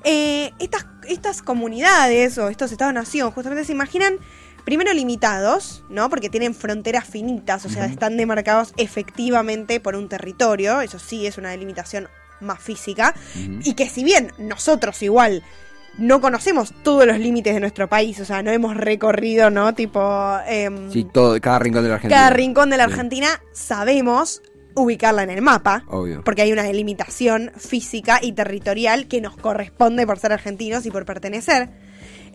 eh, 0.04 0.52
estas, 0.58 0.87
estas 1.06 1.42
comunidades 1.42 2.38
o 2.38 2.48
estos 2.48 2.72
estados-nación 2.72 3.30
justamente 3.30 3.64
se 3.64 3.72
imaginan 3.72 4.18
primero 4.64 4.92
limitados, 4.92 5.84
¿no? 5.88 6.10
Porque 6.10 6.30
tienen 6.30 6.54
fronteras 6.54 7.06
finitas, 7.06 7.64
o 7.64 7.68
sea, 7.68 7.87
están 7.87 8.16
demarcados 8.16 8.75
efectivamente 8.76 9.80
por 9.80 9.96
un 9.96 10.08
territorio, 10.08 10.80
eso 10.80 10.98
sí 10.98 11.26
es 11.26 11.38
una 11.38 11.50
delimitación 11.50 12.08
más 12.40 12.61
física, 12.61 13.14
y 13.62 13.75
que 13.75 13.88
si 13.88 14.04
bien 14.04 14.33
nosotros 14.38 15.02
igual 15.02 15.42
no 15.99 16.21
conocemos 16.21 16.73
todos 16.85 17.07
los 17.07 17.18
límites 17.18 17.54
de 17.54 17.61
nuestro 17.61 17.88
país, 17.88 18.21
o 18.21 18.25
sea, 18.25 18.42
no 18.42 18.52
hemos 18.52 18.76
recorrido, 18.76 19.50
¿no? 19.50 19.75
Tipo... 19.75 20.38
em, 20.47 20.90
Sí, 20.92 21.04
todo, 21.04 21.40
cada 21.40 21.59
rincón 21.59 21.83
de 21.83 21.88
la 21.88 21.95
Argentina. 21.97 22.21
cada 22.21 22.30
rincón 22.30 22.71
de 22.71 22.76
la 22.76 22.85
Sí, 22.87 22.92
Argentina 22.92 23.28
sabemos 23.52 24.40
ubicarla 24.76 25.25
en 25.25 25.30
el 25.30 25.42
mapa. 25.42 25.83
Obvio. 25.88 26.23
Porque 26.23 26.42
hay 26.42 26.52
una 26.52 26.62
delimitación 26.62 27.50
física 27.57 28.21
y 28.23 28.30
territorial 28.33 29.09
que 29.09 29.21
nos 29.21 29.37
corresponde 29.37 30.07
por 30.07 30.21
ser 30.21 30.33
argentinos 30.33 30.87
y 30.87 30.92
por 30.92 31.04
pertenecer. 31.04 31.71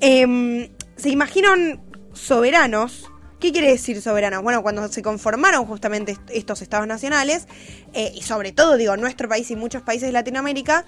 Em, 0.01 0.69
¿Se 0.97 1.09
imaginan 1.09 1.81
soberanos? 2.11 3.09
¿Qué 3.43 3.51
quiere 3.51 3.67
decir 3.69 4.01
soberanos? 4.01 4.41
Bueno, 4.41 4.63
cuando 4.63 4.87
se 4.87 5.01
conformaron 5.01 5.65
justamente 5.65 6.13
est- 6.13 6.21
estos 6.29 6.61
estados 6.61 6.87
nacionales, 6.87 7.45
eh, 7.93 8.13
y 8.15 8.21
sobre 8.21 8.53
todo, 8.53 8.77
digo, 8.77 8.95
nuestro 8.95 9.27
país 9.27 9.51
y 9.51 9.57
muchos 9.57 9.81
países 9.81 10.07
de 10.07 10.13
Latinoamérica, 10.13 10.85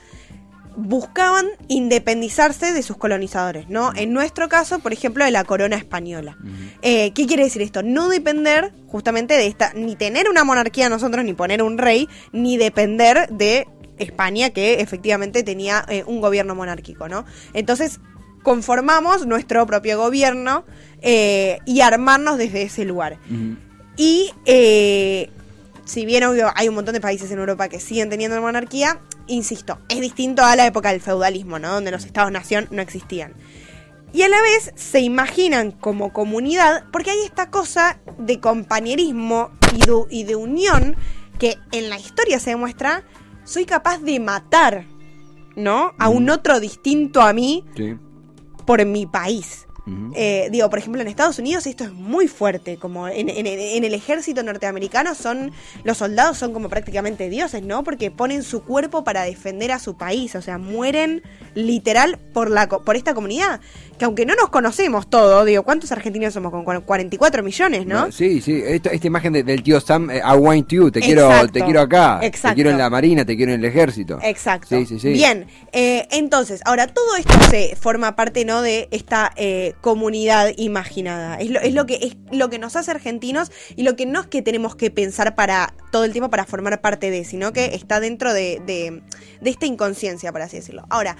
buscaban 0.78 1.48
independizarse 1.68 2.72
de 2.72 2.82
sus 2.82 2.96
colonizadores, 2.96 3.68
¿no? 3.68 3.92
En 3.94 4.14
nuestro 4.14 4.48
caso, 4.48 4.80
por 4.80 4.94
ejemplo, 4.94 5.26
de 5.26 5.32
la 5.32 5.44
corona 5.44 5.76
española. 5.76 6.38
Eh, 6.82 7.12
¿Qué 7.12 7.28
quiere 7.28 7.44
decir 7.44 7.62
esto? 7.62 7.84
No 7.84 8.08
depender 8.08 8.72
justamente 8.88 9.34
de 9.34 9.48
esta, 9.48 9.74
ni 9.74 9.98
tener 9.98 10.30
una 10.30 10.46
monarquía 10.46 10.88
nosotros, 10.88 11.26
ni 11.26 11.34
poner 11.34 11.62
un 11.62 11.78
rey, 11.78 12.08
ni 12.32 12.56
depender 12.56 13.28
de 13.32 13.68
España, 13.98 14.50
que 14.52 14.80
efectivamente 14.80 15.44
tenía 15.44 15.86
eh, 15.90 16.04
un 16.08 16.22
gobierno 16.22 16.56
monárquico, 16.56 17.10
¿no? 17.10 17.26
Entonces, 17.54 18.00
conformamos 18.46 19.26
nuestro 19.26 19.66
propio 19.66 19.98
gobierno 19.98 20.66
eh, 21.02 21.58
y 21.66 21.82
armarnos 21.82 22.38
desde 22.38 22.62
ese 22.62 22.86
lugar. 22.86 23.18
Y 23.98 24.32
eh, 24.46 25.32
si 25.84 26.06
bien 26.06 26.24
obvio, 26.24 26.52
hay 26.56 26.70
un 26.70 26.76
montón 26.76 26.94
de 26.94 27.02
países 27.02 27.32
en 27.32 27.40
Europa 27.40 27.68
que 27.70 27.80
siguen 27.80 28.10
teniendo 28.10 28.40
monarquía, 28.40 29.02
insisto, 29.26 29.80
es 29.90 30.00
distinto 30.00 30.44
a 30.44 30.56
la 30.56 30.68
época 30.68 30.92
del 30.92 31.02
feudalismo, 31.02 31.58
¿no? 31.58 31.74
Donde 31.74 31.90
los 31.90 32.06
estados-nación 32.06 32.68
no 32.70 32.84
existían. 32.84 33.34
Y 34.14 34.22
a 34.22 34.30
la 34.30 34.40
vez 34.42 34.72
se 34.76 35.00
imaginan 35.00 35.72
como 35.72 36.14
comunidad, 36.14 36.86
porque 36.92 37.10
hay 37.10 37.22
esta 37.26 37.50
cosa 37.50 38.00
de 38.20 38.40
compañerismo 38.40 39.50
y 39.74 39.80
de, 39.80 40.04
y 40.12 40.24
de 40.24 40.36
unión 40.36 40.96
que 41.40 41.58
en 41.72 41.90
la 41.90 41.98
historia 41.98 42.40
se 42.40 42.52
demuestra, 42.52 43.04
soy 43.44 43.66
capaz 43.66 43.98
de 43.98 44.20
matar, 44.20 44.86
¿no? 45.56 45.94
A 45.98 46.10
un 46.10 46.30
otro 46.30 46.60
distinto 46.60 47.22
a 47.22 47.34
mí 47.34 47.66
Sí. 47.76 47.98
Por 48.66 48.84
mi 48.86 49.06
país. 49.06 49.65
Eh, 50.16 50.50
digo, 50.52 50.70
por 50.70 50.80
ejemplo, 50.80 51.02
en 51.02 51.08
Estados 51.08 51.38
Unidos 51.38 51.68
esto 51.68 51.84
es 51.84 51.92
muy 51.94 52.28
fuerte, 52.28 52.78
como 52.78 53.08
en, 53.08 53.30
en- 53.30 53.46
en 53.46 53.84
el 53.84 53.94
ejército 53.94 54.42
norteamericano 54.42 55.14
son, 55.14 55.52
los 55.84 55.98
soldados 55.98 56.38
son 56.40 56.54
como 56.54 56.70
prácticamente 56.70 57.30
dioses, 57.30 57.62
¿no? 57.62 57.84
Porque 57.84 58.10
ponen 58.10 58.42
su 58.44 58.64
cuerpo 58.64 59.04
para 59.04 59.24
defender 59.24 59.72
a 59.72 59.80
su 59.80 59.96
país, 59.96 60.34
o 60.36 60.42
sea, 60.42 60.58
mueren 60.58 61.22
literal 61.54 62.18
por, 62.34 62.50
la, 62.50 62.68
por 62.68 62.96
esta 62.96 63.14
comunidad, 63.14 63.60
que 64.00 64.06
aunque 64.06 64.26
no 64.26 64.34
nos 64.36 64.50
conocemos 64.50 65.10
todo, 65.10 65.46
digo, 65.46 65.64
¿cuántos 65.64 65.92
argentinos 65.92 66.34
somos? 66.34 66.52
Con 66.52 66.66
cua- 66.66 66.84
44 66.84 67.44
millones, 67.44 67.86
¿no? 67.86 68.12
Sí, 68.12 68.42
sí. 68.42 68.62
Esto- 68.66 68.90
esta 68.90 69.08
imagen 69.08 69.34
de- 69.34 69.44
del 69.44 69.62
tío 69.64 69.80
Sam, 69.80 70.10
eh, 70.10 70.18
I 70.26 70.36
want 70.38 70.68
you, 70.70 70.90
te 70.92 71.00
quiero, 71.00 71.28
Exacto. 71.30 71.52
te 71.54 71.62
quiero 71.64 71.82
acá. 71.82 72.20
Exacto. 72.24 72.50
Te 72.50 72.56
quiero 72.56 72.72
en 72.72 72.78
la 72.78 72.90
marina, 72.90 73.24
te 73.26 73.38
quiero 73.38 73.54
en 73.54 73.60
el 73.60 73.66
ejército. 73.66 74.20
Exacto. 74.24 74.68
Sí, 74.78 74.86
sí, 74.86 75.00
sí. 75.00 75.10
Bien, 75.14 75.46
eh, 75.72 76.08
entonces, 76.12 76.62
ahora 76.66 76.88
todo 76.88 77.16
esto 77.18 77.34
se 77.50 77.76
forma 77.80 78.16
parte, 78.16 78.44
¿no? 78.46 78.62
De 78.62 78.88
esta 78.92 79.32
eh, 79.36 79.74
comunidad 79.82 80.52
imaginada. 80.58 81.36
Es 81.38 81.50
lo, 81.50 81.60
es 81.60 81.74
lo 81.74 81.86
que 81.86 81.96
es 81.96 82.18
lo 82.32 82.50
que 82.50 82.60
nos 82.60 82.76
hace 82.76 82.92
argentinos 82.92 83.52
y 83.76 83.84
lo 83.84 83.96
que 83.96 84.06
no 84.06 84.22
es 84.22 84.28
que 84.28 84.42
tenemos 84.42 84.76
que 84.76 84.92
pensar 84.92 85.36
para 85.36 85.74
todo 85.92 86.04
el 86.04 86.12
tiempo 86.12 86.30
para 86.30 86.46
formar 86.46 86.82
parte 86.82 87.12
de, 87.12 87.24
sino 87.24 87.54
que 87.54 87.66
está 87.76 88.00
dentro 88.00 88.34
de, 88.34 88.62
de, 88.66 89.02
de 89.42 89.50
esta 89.50 89.66
inconsciencia, 89.66 90.32
por 90.32 90.42
así 90.42 90.58
decirlo. 90.58 90.86
Ahora, 90.90 91.18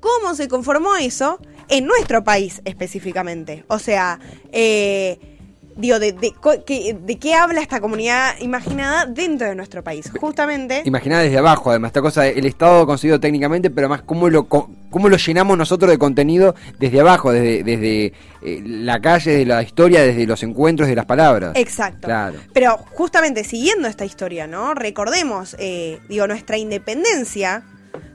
¿cómo 0.00 0.34
se 0.34 0.48
conformó 0.48 0.96
eso 0.96 1.38
en 1.68 1.86
nuestro 1.86 2.24
país 2.24 2.60
específicamente? 2.64 3.64
O 3.68 3.78
sea, 3.78 4.20
eh, 4.52 5.37
digo, 5.78 5.98
de, 5.98 6.12
de, 6.12 6.34
que- 6.66 6.94
de 7.00 7.18
qué 7.18 7.34
habla 7.34 7.60
esta 7.62 7.80
comunidad 7.80 8.34
imaginada 8.40 9.06
dentro 9.06 9.48
de 9.48 9.54
nuestro 9.54 9.82
país? 9.82 10.10
Justamente. 10.20 10.82
Imaginá 10.84 11.20
desde 11.20 11.38
abajo, 11.38 11.70
además, 11.70 11.90
esta 11.90 12.02
cosa, 12.02 12.26
el 12.26 12.44
Estado 12.44 12.84
conseguido 12.84 13.18
técnicamente, 13.18 13.70
pero 13.70 13.86
además 13.86 14.02
cómo 14.04 14.28
lo, 14.28 14.46
cómo 14.48 15.08
lo 15.08 15.16
llenamos 15.16 15.56
nosotros 15.56 15.90
de 15.90 15.96
contenido 15.98 16.54
desde 16.78 17.00
abajo, 17.00 17.32
desde, 17.32 17.62
desde 17.62 18.06
eh, 18.42 18.62
la 18.64 19.00
calle, 19.00 19.30
desde 19.30 19.46
la 19.46 19.62
historia, 19.62 20.02
desde 20.02 20.26
los 20.26 20.42
encuentros, 20.42 20.88
de 20.88 20.94
las 20.96 21.06
palabras. 21.06 21.52
Exacto. 21.54 22.06
Claro. 22.08 22.38
Pero 22.52 22.76
justamente 22.92 23.44
siguiendo 23.44 23.88
esta 23.88 24.04
historia, 24.04 24.46
¿no? 24.46 24.74
Recordemos, 24.74 25.56
eh, 25.58 26.00
digo, 26.08 26.26
nuestra 26.26 26.58
independencia, 26.58 27.62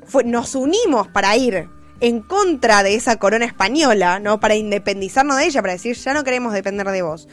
fue, 0.06 0.24
nos 0.26 0.54
unimos 0.56 1.08
para 1.08 1.36
ir 1.38 1.68
en 2.04 2.20
contra 2.20 2.84
de 2.84 2.96
esa 2.96 3.16
corona 3.16 3.46
española, 3.46 4.20
¿no? 4.20 4.42
Para 4.42 4.56
independizarnos 4.56 5.38
de 5.38 5.46
ella, 5.46 5.62
para 5.62 5.74
decir, 5.74 5.96
ya 5.96 6.14
no 6.14 6.26
queremos 6.26 6.52
depender 6.52 6.86
de 6.90 7.02
vos. 7.02 7.30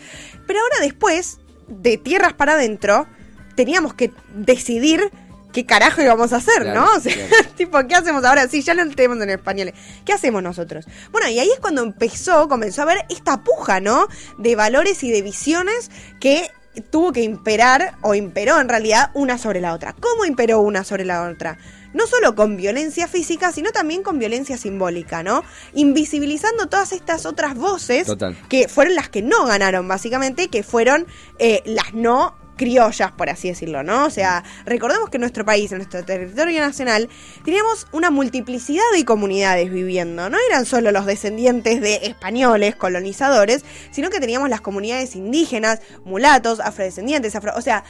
Pero 0.47 0.61
ahora 0.61 0.77
después, 0.81 1.39
de 1.67 1.99
tierras 1.99 2.35
para 2.35 2.53
adentro, 2.53 3.09
teníamos 3.57 3.95
que 3.95 4.13
decidir 4.33 5.11
qué 5.53 5.67
carajo 5.67 6.03
íbamos 6.03 6.33
a 6.33 6.37
hacer, 6.37 6.63
Claro, 6.63 6.83
¿no? 6.83 6.93
O 6.97 7.01
sea, 7.01 7.13
claro. 7.13 7.49
tipo, 7.57 7.85
¿qué 7.89 7.97
hacemos 7.97 8.25
ahora? 8.25 8.47
Sí, 8.47 8.63
ya 8.63 8.75
lo 8.75 8.89
tenemos 8.91 9.21
en 9.21 9.31
español. 9.31 9.75
¿Qué 10.05 10.13
hacemos 10.13 10.41
nosotros? 10.41 10.87
Bueno, 11.11 11.29
y 11.29 11.41
ahí 11.41 11.51
es 11.51 11.59
cuando 11.59 11.83
empezó, 11.83 12.49
comenzó 12.49 12.83
a 12.83 12.85
haber 12.85 12.99
esta 13.09 13.43
puja, 13.43 13.81
¿no? 13.81 14.07
De 14.39 14.55
valores 14.55 15.03
y 15.03 15.11
de 15.11 15.23
visiones 15.23 15.91
que 16.21 16.49
tuvo 16.91 17.11
que 17.11 17.23
imperar, 17.25 17.97
o 18.03 18.15
imperó 18.15 18.61
en 18.61 18.69
realidad, 18.69 19.11
una 19.15 19.37
sobre 19.37 19.61
la 19.61 19.75
otra. 19.75 19.97
¿Cómo 19.99 20.27
imperó 20.27 20.61
una 20.61 20.85
sobre 20.85 21.05
la 21.05 21.29
otra? 21.29 21.59
No 21.93 22.07
solo 22.07 22.35
con 22.35 22.57
violencia 22.57 23.09
física, 23.09 23.53
sino 23.53 23.71
también 23.71 24.03
con 24.03 24.19
violencia 24.19 24.57
simbólica, 24.57 25.23
¿no? 25.23 25.43
Invisibilizando 25.75 26.69
todas 26.69 26.93
estas 26.93 27.27
otras 27.27 27.55
voces 27.55 28.07
Total. 28.07 28.37
que 28.49 28.69
fueron 28.69 28.95
las 28.95 29.09
que 29.09 29.23
no 29.23 29.47
ganaron, 29.47 29.89
básicamente, 29.89 30.49
que 30.49 30.63
fueron 30.63 31.07
eh, 31.39 31.63
las 31.65 31.95
no 31.95 32.35
criollas, 32.61 33.11
por 33.13 33.31
así 33.31 33.49
decirlo, 33.49 33.83
¿no? 33.83 34.05
O 34.05 34.11
sea, 34.11 34.45
recordemos 34.67 35.09
que 35.09 35.17
en 35.17 35.23
nuestro 35.23 35.47
país, 35.47 35.73
en 35.73 35.79
nuestro 35.79 36.05
territorio 36.05 36.61
nacional, 36.61 37.09
teníamos 37.43 37.87
una 37.91 38.11
multiplicidad 38.11 38.85
de 38.93 39.03
comunidades 39.07 39.73
viviendo. 39.73 40.29
No 40.29 40.37
eran 40.47 40.67
solo 40.67 40.93
los 40.93 41.07
descendientes 41.07 41.81
de 41.81 42.01
españoles, 42.03 42.77
colonizadores, 42.77 43.65
sino 43.93 44.11
que 44.11 44.21
teníamos 44.21 44.51
las 44.51 44.61
comunidades 44.61 45.17
indígenas, 45.17 45.81
mulatos, 46.05 46.61
afrodescendientes, 46.61 47.35
afro... 47.35 47.55
O 47.57 47.63
sea, 47.63 47.83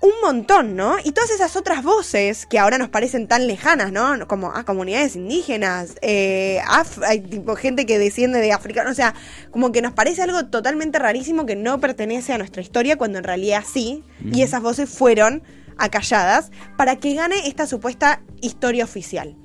un 0.00 0.12
montón, 0.22 0.76
¿no? 0.76 0.96
Y 1.02 1.10
todas 1.10 1.30
esas 1.30 1.56
otras 1.56 1.82
voces 1.82 2.46
que 2.46 2.58
ahora 2.60 2.78
nos 2.78 2.88
parecen 2.88 3.26
tan 3.26 3.46
lejanas, 3.48 3.90
¿no? 3.90 4.28
Como 4.28 4.52
ah, 4.54 4.64
comunidades 4.64 5.16
indígenas, 5.16 5.96
eh, 6.02 6.60
af- 6.68 7.28
tipo 7.28 7.56
gente 7.56 7.84
que 7.84 7.98
desciende 7.98 8.38
de 8.40 8.52
africanos, 8.52 8.92
o 8.92 8.94
sea, 8.94 9.14
como 9.50 9.72
que 9.72 9.82
nos 9.82 9.92
parece 9.92 10.22
algo 10.22 10.46
totalmente 10.46 10.98
rarísimo 11.00 11.46
que 11.46 11.56
no 11.56 11.80
pertenece 11.80 12.32
a 12.32 12.38
nuestra 12.38 12.62
historia 12.62 12.96
cuando 12.96 13.18
en 13.18 13.24
realidad 13.24 13.64
sí, 13.70 14.04
y 14.24 14.42
esas 14.42 14.62
voces 14.62 14.88
fueron 14.88 15.42
acalladas 15.78 16.50
para 16.76 16.96
que 16.96 17.14
gane 17.14 17.48
esta 17.48 17.66
supuesta 17.66 18.20
historia 18.40 18.84
oficial, 18.84 19.36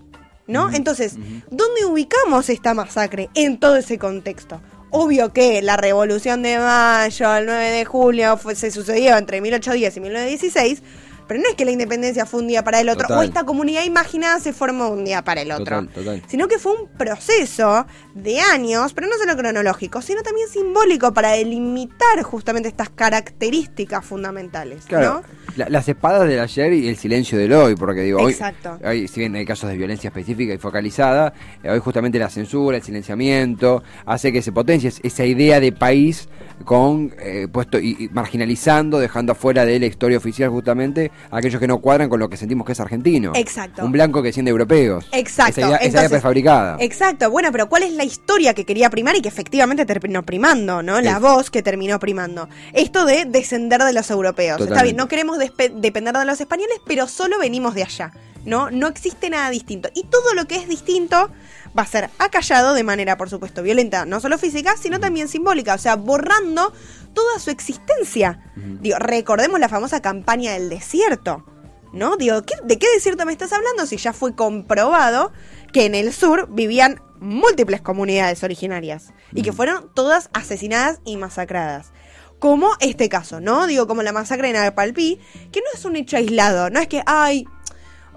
¿no? 0.48 0.72
Entonces, 0.72 1.16
¿dónde 1.50 1.86
ubicamos 1.86 2.50
esta 2.50 2.74
masacre 2.76 3.30
en 3.34 3.60
todo 3.60 3.76
ese 3.76 3.98
contexto? 3.98 4.62
Obvio 4.96 5.34
que 5.34 5.64
la 5.64 5.76
revolución 5.76 6.44
de 6.44 6.60
mayo, 6.60 7.36
el 7.36 7.48
9 7.48 7.72
de 7.72 7.84
julio, 7.84 8.38
fue- 8.38 8.54
se 8.54 8.70
sucedió 8.70 9.18
entre 9.18 9.42
1810 9.42 9.98
y 9.98 10.00
1916, 10.00 10.84
pero 11.28 11.40
no 11.42 11.48
es 11.50 11.56
que 11.56 11.66
la 11.66 11.72
independencia 11.72 12.26
fue 12.26 12.42
un 12.42 12.48
día 12.48 12.64
para 12.64 12.80
el 12.82 12.90
otro, 12.90 13.08
Total. 13.08 13.18
o 13.20 13.24
esta 13.24 13.44
comunidad 13.46 13.84
imaginada 13.84 14.40
se 14.40 14.54
formó 14.54 14.90
un 14.90 15.06
día 15.06 15.24
para 15.24 15.42
el 15.42 15.52
otro, 15.52 15.66
Total, 15.82 15.90
total. 15.90 16.24
sino 16.28 16.48
que 16.48 16.60
fue 16.60 16.74
un 16.74 16.88
proceso 16.98 17.86
de 18.16 18.40
años, 18.40 18.94
pero 18.94 19.08
no 19.08 19.14
solo 19.18 19.36
cronológico, 19.36 20.02
sino 20.02 20.22
también 20.24 20.48
simbólico 20.48 21.14
para 21.14 21.32
delimitar 21.32 22.22
justamente 22.24 22.70
estas 22.70 22.90
características 22.90 24.06
fundamentales, 24.06 24.86
Claro, 24.86 25.22
¿no? 25.22 25.24
la- 25.56 25.70
las 25.70 25.88
espadas 25.88 26.28
del 26.28 26.40
ayer 26.40 26.74
y 26.74 26.88
el 26.88 26.98
silencio 26.98 27.38
del 27.38 27.54
hoy, 27.54 27.76
porque 27.76 28.02
digo, 28.02 28.20
hoy, 28.22 28.32
Exacto. 28.34 28.78
hoy, 28.84 29.08
si 29.08 29.20
bien 29.22 29.36
hay 29.36 29.46
casos 29.46 29.70
de 29.70 29.78
violencia 29.78 30.10
específica 30.10 30.54
y 30.54 30.58
focalizada, 30.58 31.34
eh, 31.64 31.70
hoy 31.70 31.80
justamente 31.80 32.20
la 32.20 32.30
censura, 32.30 32.78
el 32.78 32.84
silenciamiento, 32.84 33.84
hace 34.06 34.32
que 34.32 34.42
se 34.42 34.52
potencie 34.52 34.90
es- 34.90 35.00
esa 35.04 35.26
idea 35.26 35.60
de 35.60 35.72
país 35.72 36.28
con 36.66 37.14
eh, 37.20 37.48
puesto 37.52 37.80
y, 37.80 37.96
y 38.00 38.10
marginalizando, 38.10 39.00
dejando 39.00 39.32
afuera 39.34 39.66
de 39.66 39.80
la 39.80 39.86
historia 39.86 40.18
oficial 40.18 40.50
justamente 40.50 41.12
aquellos 41.32 41.60
que 41.60 41.68
no 41.68 41.80
cuadran 41.80 42.10
con 42.10 42.20
lo 42.20 42.30
que 42.30 42.38
sentimos 42.38 42.66
que 42.66 42.74
es 42.74 42.80
argentino. 42.80 43.32
Exacto. 43.36 43.86
Un 43.86 43.92
blanco 43.92 44.22
que 44.22 44.32
siente 44.32 44.50
europeos. 44.50 45.08
Exacto. 45.12 45.52
Esa 45.52 45.62
idea, 45.62 45.76
esa 45.76 45.76
idea 45.76 45.88
Entonces, 45.88 46.12
prefabricada. 46.12 46.78
Exacto. 46.80 47.32
Bueno, 47.32 47.52
pero 47.52 47.70
¿cuál 47.70 47.84
es 47.84 47.94
la 47.94 48.04
historia 48.04 48.54
que 48.54 48.66
quería 48.66 48.90
primar 48.90 49.16
y 49.16 49.22
que 49.22 49.30
efectivamente 49.30 49.86
terminó 49.86 50.24
primando, 50.24 50.82
¿no? 50.84 51.02
La 51.02 51.20
voz 51.20 51.50
que 51.50 51.62
terminó 51.62 52.00
primando. 52.00 52.48
Esto 52.74 53.06
de 53.06 53.26
descender 53.26 53.82
de 53.82 53.94
los 53.94 54.10
europeos. 54.10 54.62
Está 54.62 54.84
bien, 54.84 54.96
no 54.96 55.08
queremos 55.08 55.38
depender 55.40 56.16
de 56.16 56.26
los 56.26 56.40
españoles, 56.40 56.78
pero 56.86 57.08
solo 57.08 57.40
venimos 57.40 57.76
de 57.76 57.84
allá, 57.84 58.12
¿no? 58.46 58.70
No 58.72 58.88
existe 58.88 59.30
nada 59.30 59.50
distinto. 59.50 59.90
Y 59.94 60.04
todo 60.06 60.34
lo 60.34 60.46
que 60.48 60.56
es 60.58 60.68
distinto 60.68 61.30
va 61.78 61.84
a 61.84 61.88
ser 61.88 62.10
acallado 62.20 62.74
de 62.74 62.84
manera, 62.84 63.18
por 63.18 63.30
supuesto, 63.30 63.64
violenta, 63.64 64.06
no 64.06 64.20
solo 64.20 64.38
física, 64.38 64.76
sino 64.78 65.00
también 65.00 65.28
simbólica, 65.28 65.74
o 65.76 65.78
sea, 65.80 65.96
borrando 65.96 66.74
toda 67.14 67.40
su 67.40 67.50
existencia. 67.52 68.52
Digo, 68.56 68.98
recordemos 69.00 69.60
la 69.60 69.70
famosa 69.70 70.02
campaña 70.02 70.54
del 70.54 70.70
desierto. 70.70 71.46
¿No? 71.94 72.18
Digo, 72.18 72.42
¿qué- 72.42 72.56
¿de 72.64 72.80
qué 72.80 72.88
desierto 72.96 73.24
me 73.24 73.32
estás 73.34 73.54
hablando 73.54 73.86
si 73.86 73.98
ya 73.98 74.14
fue 74.14 74.34
comprobado 74.36 75.32
que 75.72 75.86
en 75.86 75.94
el 75.94 76.12
sur 76.12 76.48
vivían 76.50 77.00
múltiples 77.20 77.82
comunidades 77.82 78.44
originarias 78.44 79.14
y 79.32 79.44
que 79.44 79.54
fueron 79.54 79.92
todas 79.94 80.32
asesinadas 80.34 81.02
y 81.06 81.18
masacradas? 81.18 81.92
Como 82.40 82.72
este 82.80 83.10
caso, 83.10 83.42
¿no? 83.42 83.68
Digo, 83.68 83.86
como 83.86 84.02
la 84.02 84.12
masacre 84.12 84.50
en 84.50 84.56
Alpalpí, 84.56 85.20
que 85.52 85.60
no 85.60 85.68
es 85.72 85.86
un 85.86 85.96
hecho 85.96 86.18
aislado, 86.18 86.72
no 86.72 86.80
es 86.80 86.88
que, 86.88 87.04
ay, 87.06 87.46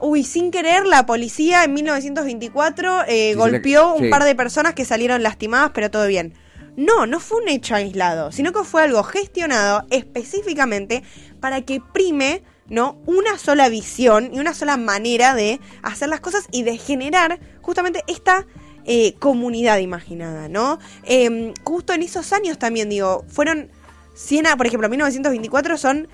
uy, 0.00 0.24
sin 0.24 0.50
querer 0.50 0.86
la 0.86 1.06
policía 1.06 1.64
en 1.64 1.74
1924 1.74 3.04
eh, 3.08 3.30
Sí, 3.32 3.34
golpeó 3.38 3.94
un 3.94 4.10
par 4.10 4.24
de 4.24 4.34
personas 4.34 4.74
que 4.74 4.84
salieron 4.84 5.22
lastimadas, 5.22 5.70
pero 5.74 5.90
todo 5.90 6.06
bien. 6.06 6.34
No, 6.76 7.06
no 7.06 7.20
fue 7.20 7.40
un 7.42 7.48
hecho 7.48 7.74
aislado, 7.74 8.32
sino 8.32 8.52
que 8.52 8.62
fue 8.64 8.82
algo 8.82 9.02
gestionado 9.02 9.86
específicamente 9.90 11.02
para 11.40 11.62
que 11.62 11.80
prime 11.92 12.42
¿no? 12.68 12.98
una 13.06 13.38
sola 13.38 13.68
visión 13.68 14.30
y 14.34 14.40
una 14.40 14.52
sola 14.52 14.76
manera 14.76 15.34
de 15.34 15.60
hacer 15.82 16.08
las 16.08 16.20
cosas 16.20 16.44
y 16.50 16.64
de 16.64 16.76
generar 16.76 17.38
justamente 17.62 18.02
esta 18.08 18.46
eh, 18.84 19.14
comunidad 19.18 19.78
imaginada, 19.78 20.48
¿no? 20.48 20.78
Em, 21.04 21.54
justo 21.64 21.92
en 21.92 22.02
esos 22.02 22.32
años 22.32 22.58
también, 22.58 22.88
digo, 22.88 23.24
fueron 23.28 23.70
100, 24.14 24.46
a- 24.46 24.56
por 24.56 24.66
ejemplo, 24.66 24.88
1924 24.88 25.76
son 25.78 26.08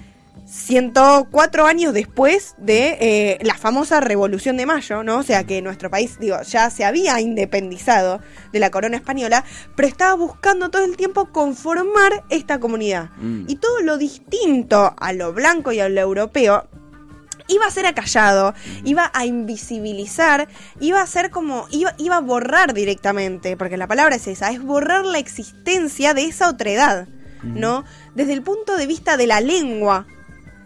104 0.45 1.67
años 1.67 1.95
después 1.95 2.55
de 2.59 2.99
eh, 3.01 3.39
la 3.43 3.55
famosa 3.55 4.01
Revolución 4.01 4.57
de 4.57 4.67
Mayo, 4.67 5.03
¿no? 5.03 5.19
O 5.19 5.23
sea 5.23 5.45
que 5.45 5.63
nuestro 5.63 5.91
país, 5.91 6.19
digo, 6.19 6.41
ya 6.43 6.69
se 6.71 6.85
había 6.85 7.21
independizado 7.21 8.21
de 8.53 8.59
la 8.59 8.71
corona 8.71 8.97
española, 8.97 9.45
pero 9.77 9.89
estaba 9.89 10.15
buscando 10.15 10.71
todo 10.71 10.85
el 10.85 10.97
tiempo 10.97 11.33
conformar 11.33 12.25
esta 12.29 12.61
comunidad. 12.61 13.11
Mm. 13.19 13.45
Y 13.49 13.57
todo 13.57 13.81
lo 13.81 13.99
distinto 13.99 14.95
a 14.99 15.13
lo 15.13 15.33
blanco 15.33 15.73
y 15.73 15.81
a 15.81 15.89
lo 15.89 16.01
europeo 16.01 16.69
iba 17.49 17.67
a 17.67 17.71
ser 17.71 17.87
acallado, 17.87 18.55
iba 18.85 19.11
a 19.15 19.27
invisibilizar, 19.27 20.49
iba 20.81 21.01
a 21.01 21.07
ser 21.07 21.31
como, 21.31 21.67
iba, 21.71 21.95
iba 21.99 22.17
a 22.17 22.21
borrar 22.21 22.75
directamente, 22.75 23.57
porque 23.57 23.77
la 23.77 23.87
palabra 23.87 24.17
es 24.17 24.27
esa, 24.27 24.51
es 24.51 24.63
borrar 24.63 25.05
la 25.05 25.19
existencia 25.19 26.15
de 26.15 26.25
esa 26.25 26.49
otredad, 26.49 27.09
¿no? 27.43 27.85
Desde 28.15 28.33
el 28.33 28.43
punto 28.43 28.77
de 28.77 28.87
vista 28.87 29.17
de 29.17 29.27
la 29.27 29.41
lengua, 29.41 30.07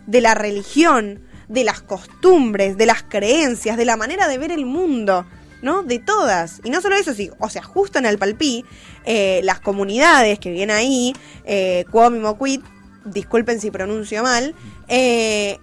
de 0.07 0.21
la 0.21 0.35
religión, 0.35 1.21
de 1.49 1.65
las 1.65 1.81
costumbres, 1.81 2.77
de 2.77 2.87
las 2.87 3.03
creencias, 3.03 3.77
de 3.77 3.85
la 3.85 3.97
manera 3.97 4.29
de 4.29 4.39
ver 4.39 4.53
el 4.53 4.67
mundo, 4.67 5.27
¿no? 5.63 5.83
De 5.83 5.99
todas. 5.99 6.61
Y 6.65 6.71
no 6.71 6.81
solo 6.81 6.97
eso, 6.97 7.15
sí, 7.15 7.31
o 7.39 7.49
sea, 7.49 7.63
justo 7.63 7.99
en 7.99 8.07
Alpalpí, 8.07 8.65
eh, 9.05 9.41
las 9.45 9.61
comunidades 9.61 10.39
que 10.39 10.51
vienen 10.51 10.77
ahí, 10.77 11.15
eh, 11.45 11.85
disculpen 13.05 13.61
si 13.61 13.71
pronuncio 13.71 14.23
mal, 14.23 14.55
eh, 14.89 15.59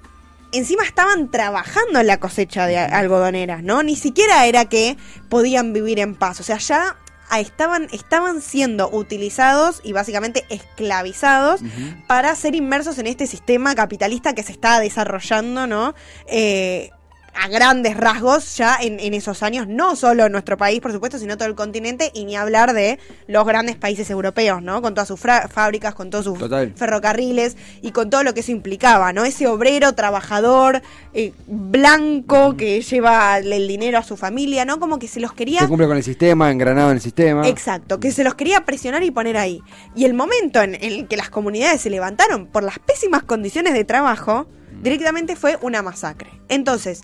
encima 0.53 0.83
estaban 0.83 1.29
trabajando 1.29 1.99
en 1.99 2.07
la 2.07 2.19
cosecha 2.19 2.67
de 2.67 2.77
algodoneras, 2.77 3.63
¿no? 3.63 3.83
Ni 3.83 3.95
siquiera 3.95 4.45
era 4.45 4.65
que 4.65 4.97
podían 5.29 5.73
vivir 5.73 5.99
en 5.99 6.15
paz, 6.15 6.39
o 6.39 6.43
sea, 6.43 6.57
ya 6.57 6.95
estaban, 7.39 7.87
estaban 7.91 8.41
siendo 8.41 8.89
utilizados 8.89 9.81
y 9.83 9.93
básicamente 9.93 10.45
esclavizados 10.49 11.61
para 12.07 12.35
ser 12.35 12.55
inmersos 12.55 12.97
en 12.97 13.07
este 13.07 13.27
sistema 13.27 13.75
capitalista 13.75 14.33
que 14.33 14.43
se 14.43 14.51
está 14.51 14.79
desarrollando, 14.79 15.67
¿no? 15.67 15.93
Eh, 16.27 16.91
a 17.35 17.47
grandes 17.47 17.97
rasgos 17.97 18.57
ya 18.57 18.77
en, 18.81 18.99
en 18.99 19.13
esos 19.13 19.43
años, 19.43 19.67
no 19.67 19.95
solo 19.95 20.25
en 20.25 20.31
nuestro 20.31 20.57
país, 20.57 20.79
por 20.79 20.91
supuesto, 20.91 21.17
sino 21.17 21.37
todo 21.37 21.47
el 21.47 21.55
continente, 21.55 22.11
y 22.13 22.25
ni 22.25 22.35
hablar 22.35 22.73
de 22.73 22.99
los 23.27 23.45
grandes 23.45 23.75
países 23.75 24.09
europeos, 24.09 24.61
¿no? 24.61 24.81
Con 24.81 24.93
todas 24.93 25.07
sus 25.07 25.19
fábricas, 25.19 25.93
con 25.95 26.09
todos 26.09 26.25
sus 26.25 26.37
Total. 26.39 26.73
ferrocarriles 26.75 27.57
y 27.81 27.91
con 27.91 28.09
todo 28.09 28.23
lo 28.23 28.33
que 28.33 28.41
eso 28.41 28.51
implicaba, 28.51 29.13
¿no? 29.13 29.25
Ese 29.25 29.47
obrero 29.47 29.93
trabajador 29.93 30.81
eh, 31.13 31.33
blanco 31.47 32.55
que 32.55 32.81
lleva 32.81 33.37
el 33.37 33.67
dinero 33.67 33.97
a 33.97 34.03
su 34.03 34.17
familia, 34.17 34.65
¿no? 34.65 34.79
Como 34.79 34.99
que 34.99 35.07
se 35.07 35.19
los 35.19 35.33
quería 35.33 35.61
Se 35.61 35.67
cumple 35.67 35.87
con 35.87 35.97
el 35.97 36.03
sistema, 36.03 36.51
engranado 36.51 36.89
en 36.89 36.97
el 36.97 37.01
sistema. 37.01 37.47
Exacto, 37.47 37.99
que 37.99 38.11
se 38.11 38.23
los 38.23 38.35
quería 38.35 38.65
presionar 38.65 39.03
y 39.03 39.11
poner 39.11 39.37
ahí. 39.37 39.61
Y 39.95 40.05
el 40.05 40.13
momento 40.13 40.61
en, 40.61 40.75
en 40.75 40.83
el 40.83 41.07
que 41.07 41.17
las 41.17 41.29
comunidades 41.29 41.81
se 41.81 41.89
levantaron 41.89 42.47
por 42.47 42.63
las 42.63 42.79
pésimas 42.79 43.23
condiciones 43.23 43.73
de 43.73 43.83
trabajo, 43.83 44.47
directamente 44.83 45.35
fue 45.35 45.57
una 45.61 45.81
masacre. 45.81 46.29
Entonces, 46.49 47.01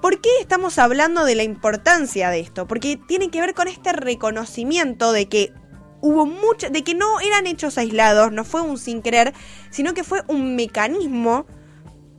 ¿por 0.00 0.20
qué 0.20 0.30
estamos 0.40 0.78
hablando 0.78 1.24
de 1.24 1.34
la 1.34 1.42
importancia 1.42 2.30
de 2.30 2.40
esto? 2.40 2.66
Porque 2.66 2.98
tiene 3.06 3.30
que 3.30 3.40
ver 3.40 3.54
con 3.54 3.68
este 3.68 3.92
reconocimiento 3.92 5.12
de 5.12 5.28
que 5.28 5.52
hubo 6.00 6.26
mucho, 6.26 6.70
de 6.70 6.82
que 6.82 6.94
no 6.94 7.20
eran 7.20 7.46
hechos 7.46 7.78
aislados, 7.78 8.32
no 8.32 8.44
fue 8.44 8.62
un 8.62 8.78
sin 8.78 9.02
querer, 9.02 9.32
sino 9.70 9.94
que 9.94 10.04
fue 10.04 10.22
un 10.26 10.56
mecanismo 10.56 11.46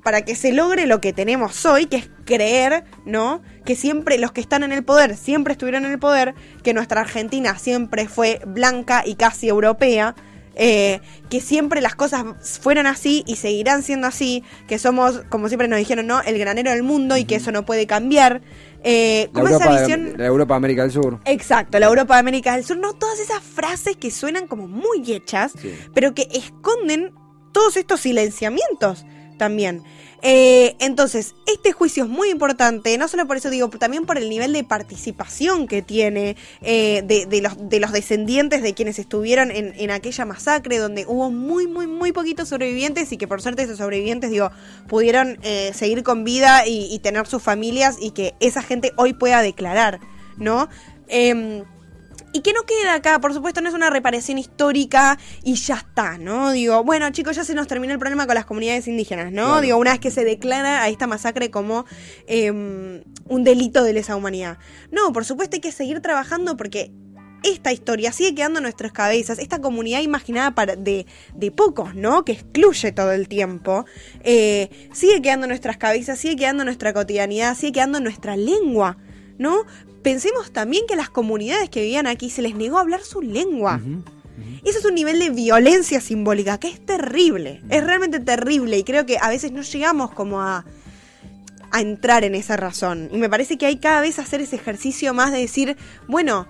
para 0.04 0.22
que 0.22 0.36
se 0.36 0.54
logre 0.54 0.86
lo 0.86 1.02
que 1.02 1.12
tenemos 1.12 1.66
hoy, 1.66 1.88
que 1.88 1.98
es 1.98 2.10
creer, 2.24 2.86
¿no? 3.06 3.42
Que 3.66 3.76
siempre 3.76 4.18
los 4.18 4.32
que 4.32 4.40
están 4.40 4.64
en 4.64 4.72
el 4.72 4.86
poder 4.86 5.18
siempre 5.18 5.52
estuvieron 5.52 5.86
en 5.86 5.92
el 5.92 6.00
poder, 6.00 6.34
que 6.64 6.74
nuestra 6.74 7.02
Argentina 7.02 7.58
siempre 7.58 8.08
fue 8.08 8.40
blanca 8.46 9.04
y 9.06 9.16
casi 9.16 9.50
europea, 9.50 10.16
eh, 10.58 11.00
que 11.30 11.40
siempre 11.40 11.80
las 11.82 11.96
cosas 11.96 12.26
fueron 12.62 12.88
así 12.88 13.24
y 13.28 13.36
seguirán 13.38 13.84
siendo 13.84 14.08
así, 14.08 14.44
que 14.68 14.80
somos, 14.80 15.22
como 15.30 15.48
siempre 15.48 15.68
nos 15.68 15.80
dijeron, 15.80 16.08
¿no? 16.08 16.22
El 16.22 16.38
granero 16.40 16.72
del 16.72 16.84
mundo 16.84 17.16
y 17.16 17.26
que 17.26 17.36
eso 17.36 17.52
no 17.52 17.66
puede 17.66 17.88
cambiar. 17.88 18.42
Eh, 18.84 19.30
La 19.34 19.42
como 19.42 19.48
esa 19.48 19.66
Europa, 19.66 19.80
visión... 19.82 20.14
la 20.18 20.26
Europa 20.26 20.56
América 20.56 20.82
del 20.84 20.92
Sur. 20.92 21.20
Exacto, 21.26 21.80
la 21.80 21.86
Europa 21.88 22.16
de 22.16 22.20
América 22.20 22.56
del 22.56 22.64
Sur, 22.64 22.78
no 22.78 22.94
todas 22.94 23.20
esas 23.20 23.42
frases 23.42 23.96
que 23.98 24.12
suenan 24.12 24.48
como 24.48 24.68
muy 24.68 25.12
hechas, 25.12 25.54
Sí. 25.62 25.74
pero 25.94 26.14
que 26.14 26.28
esconden 26.32 27.14
todos 27.52 27.78
estos 27.78 28.00
silenciamientos 28.02 29.06
también. 29.38 29.84
Eh, 30.22 30.76
entonces, 30.80 31.36
este 31.46 31.72
juicio 31.72 32.04
es 32.06 32.10
muy 32.10 32.30
importante, 32.30 32.98
no 32.98 33.08
solo 33.08 33.28
por 33.28 33.38
eso 33.38 33.50
digo, 33.50 33.70
también 33.70 34.06
por 34.06 34.18
el 34.18 34.30
nivel 34.30 34.52
de 34.54 34.64
participación 34.64 35.68
que 35.68 35.82
tiene 35.82 36.36
eh, 36.62 37.04
de, 37.06 37.42
los, 37.42 37.70
de 37.70 37.80
los 37.80 37.92
descendientes 37.92 38.64
de 38.64 38.74
quienes 38.74 38.98
estuvieron 38.98 39.52
en, 39.52 39.92
aquella 39.92 40.26
masacre, 40.26 40.80
donde 40.80 41.06
hubo 41.08 41.30
muy, 41.30 41.68
muy, 41.68 41.88
muy 41.88 42.12
poquitos 42.12 42.50
sobrevivientes 42.50 43.12
y 43.12 43.18
que 43.18 43.28
por 43.28 43.42
suerte 43.42 43.64
esos 43.64 43.78
sobrevivientes, 43.78 44.32
digo, 44.32 44.52
pudieron 44.88 45.38
eh, 45.44 45.72
seguir 45.74 46.04
con 46.04 46.24
vida 46.24 46.66
y, 46.66 46.88
y, 46.92 47.00
tener 47.00 47.28
sus 47.28 47.42
familias 47.42 47.98
y 48.02 48.12
que 48.12 48.34
esa 48.40 48.62
gente 48.62 48.94
hoy 48.98 49.14
pueda 49.14 49.42
declarar, 49.42 50.00
¿no? 50.38 50.68
Y 52.34 52.42
que 52.42 52.54
no 52.54 52.64
queda 52.64 52.96
acá, 52.96 53.20
por 53.20 53.34
supuesto, 53.34 53.62
no 53.62 53.70
es 53.70 53.76
una 53.76 53.90
reparación 53.90 54.38
histórica 54.38 55.18
y 55.44 55.56
ya 55.56 55.76
está, 55.76 56.18
¿no? 56.18 56.52
Digo, 56.52 56.84
bueno, 56.84 57.10
chicos, 57.12 57.36
ya 57.36 57.44
se 57.44 57.56
nos 57.56 57.68
terminó 57.68 57.94
el 57.94 58.00
problema 58.00 58.28
con 58.28 58.36
las 58.36 58.46
comunidades 58.46 58.88
indígenas, 58.88 59.32
¿no? 59.32 59.62
Digo, 59.62 59.78
una 59.78 59.92
vez 59.92 60.00
que 60.00 60.12
se 60.12 60.26
declara 60.26 60.84
a 60.84 60.90
esta 60.90 61.08
masacre 61.08 61.50
como 61.50 61.86
em, 62.28 63.04
un 63.28 63.44
delito 63.44 63.84
de 63.84 63.94
lesa 63.94 64.16
humanidad. 64.16 64.58
No, 64.92 65.14
por 65.14 65.26
supuesto 65.26 65.56
hay 65.56 65.62
que 65.62 65.72
seguir 65.72 66.02
trabajando 66.02 66.58
porque 66.58 66.92
esta 67.44 67.72
historia 67.72 68.12
sigue 68.12 68.36
quedando 68.36 68.60
en 68.60 68.64
nuestras 68.64 68.92
cabezas, 68.92 69.40
esta 69.40 69.60
comunidad 69.60 70.02
imaginada 70.02 70.52
para, 70.52 70.76
de, 70.76 71.06
de 71.34 71.52
pocos, 71.52 71.96
¿no? 71.96 72.26
Que 72.26 72.34
excluye 72.34 72.92
todo 72.92 73.12
el 73.12 73.28
tiempo, 73.28 73.86
eh, 74.24 74.70
sigue 74.92 75.22
quedando 75.22 75.46
en 75.46 75.50
nuestras 75.50 75.78
cabezas, 75.78 76.20
sigue 76.20 76.36
quedando 76.36 76.64
en 76.64 76.68
nuestra 76.68 76.94
cotidianidad, 76.94 77.56
sigue 77.56 77.74
quedando 77.74 78.00
en 78.00 78.04
nuestra 78.04 78.36
lengua, 78.36 78.98
¿no? 79.38 79.66
Pensemos 80.08 80.54
también 80.54 80.88
que 80.88 80.94
a 80.94 80.96
las 80.96 81.10
comunidades 81.10 81.70
que 81.70 81.82
vivían 81.82 82.08
aquí 82.08 82.30
se 82.30 82.42
les 82.42 82.56
negó 82.56 82.78
a 82.78 82.82
hablar 82.82 83.02
su 83.02 83.22
lengua. 83.22 83.82
Eso 84.64 84.80
es 84.80 84.86
un 84.86 84.96
nivel 84.96 85.20
de 85.20 85.32
violencia 85.32 86.00
simbólica 86.00 86.58
que 86.60 86.70
es 86.70 86.86
terrible, 86.86 87.62
es 87.68 87.84
realmente 87.84 88.22
terrible 88.22 88.78
y 88.78 88.86
creo 88.86 89.06
que 89.06 89.18
a 89.18 89.28
veces 89.28 89.52
no 89.52 89.64
llegamos 89.64 90.12
como 90.12 90.42
a, 90.42 90.64
a 91.72 91.82
entrar 91.82 92.24
en 92.24 92.36
esa 92.36 92.56
razón. 92.56 93.10
Y 93.12 93.18
me 93.18 93.30
parece 93.30 93.58
que 93.58 93.66
hay 93.66 93.80
cada 93.80 94.00
vez 94.00 94.18
hacer 94.18 94.40
ese 94.40 94.56
ejercicio 94.56 95.14
más 95.14 95.34
de 95.34 95.40
decir, 95.40 95.76
bueno, 96.08 96.48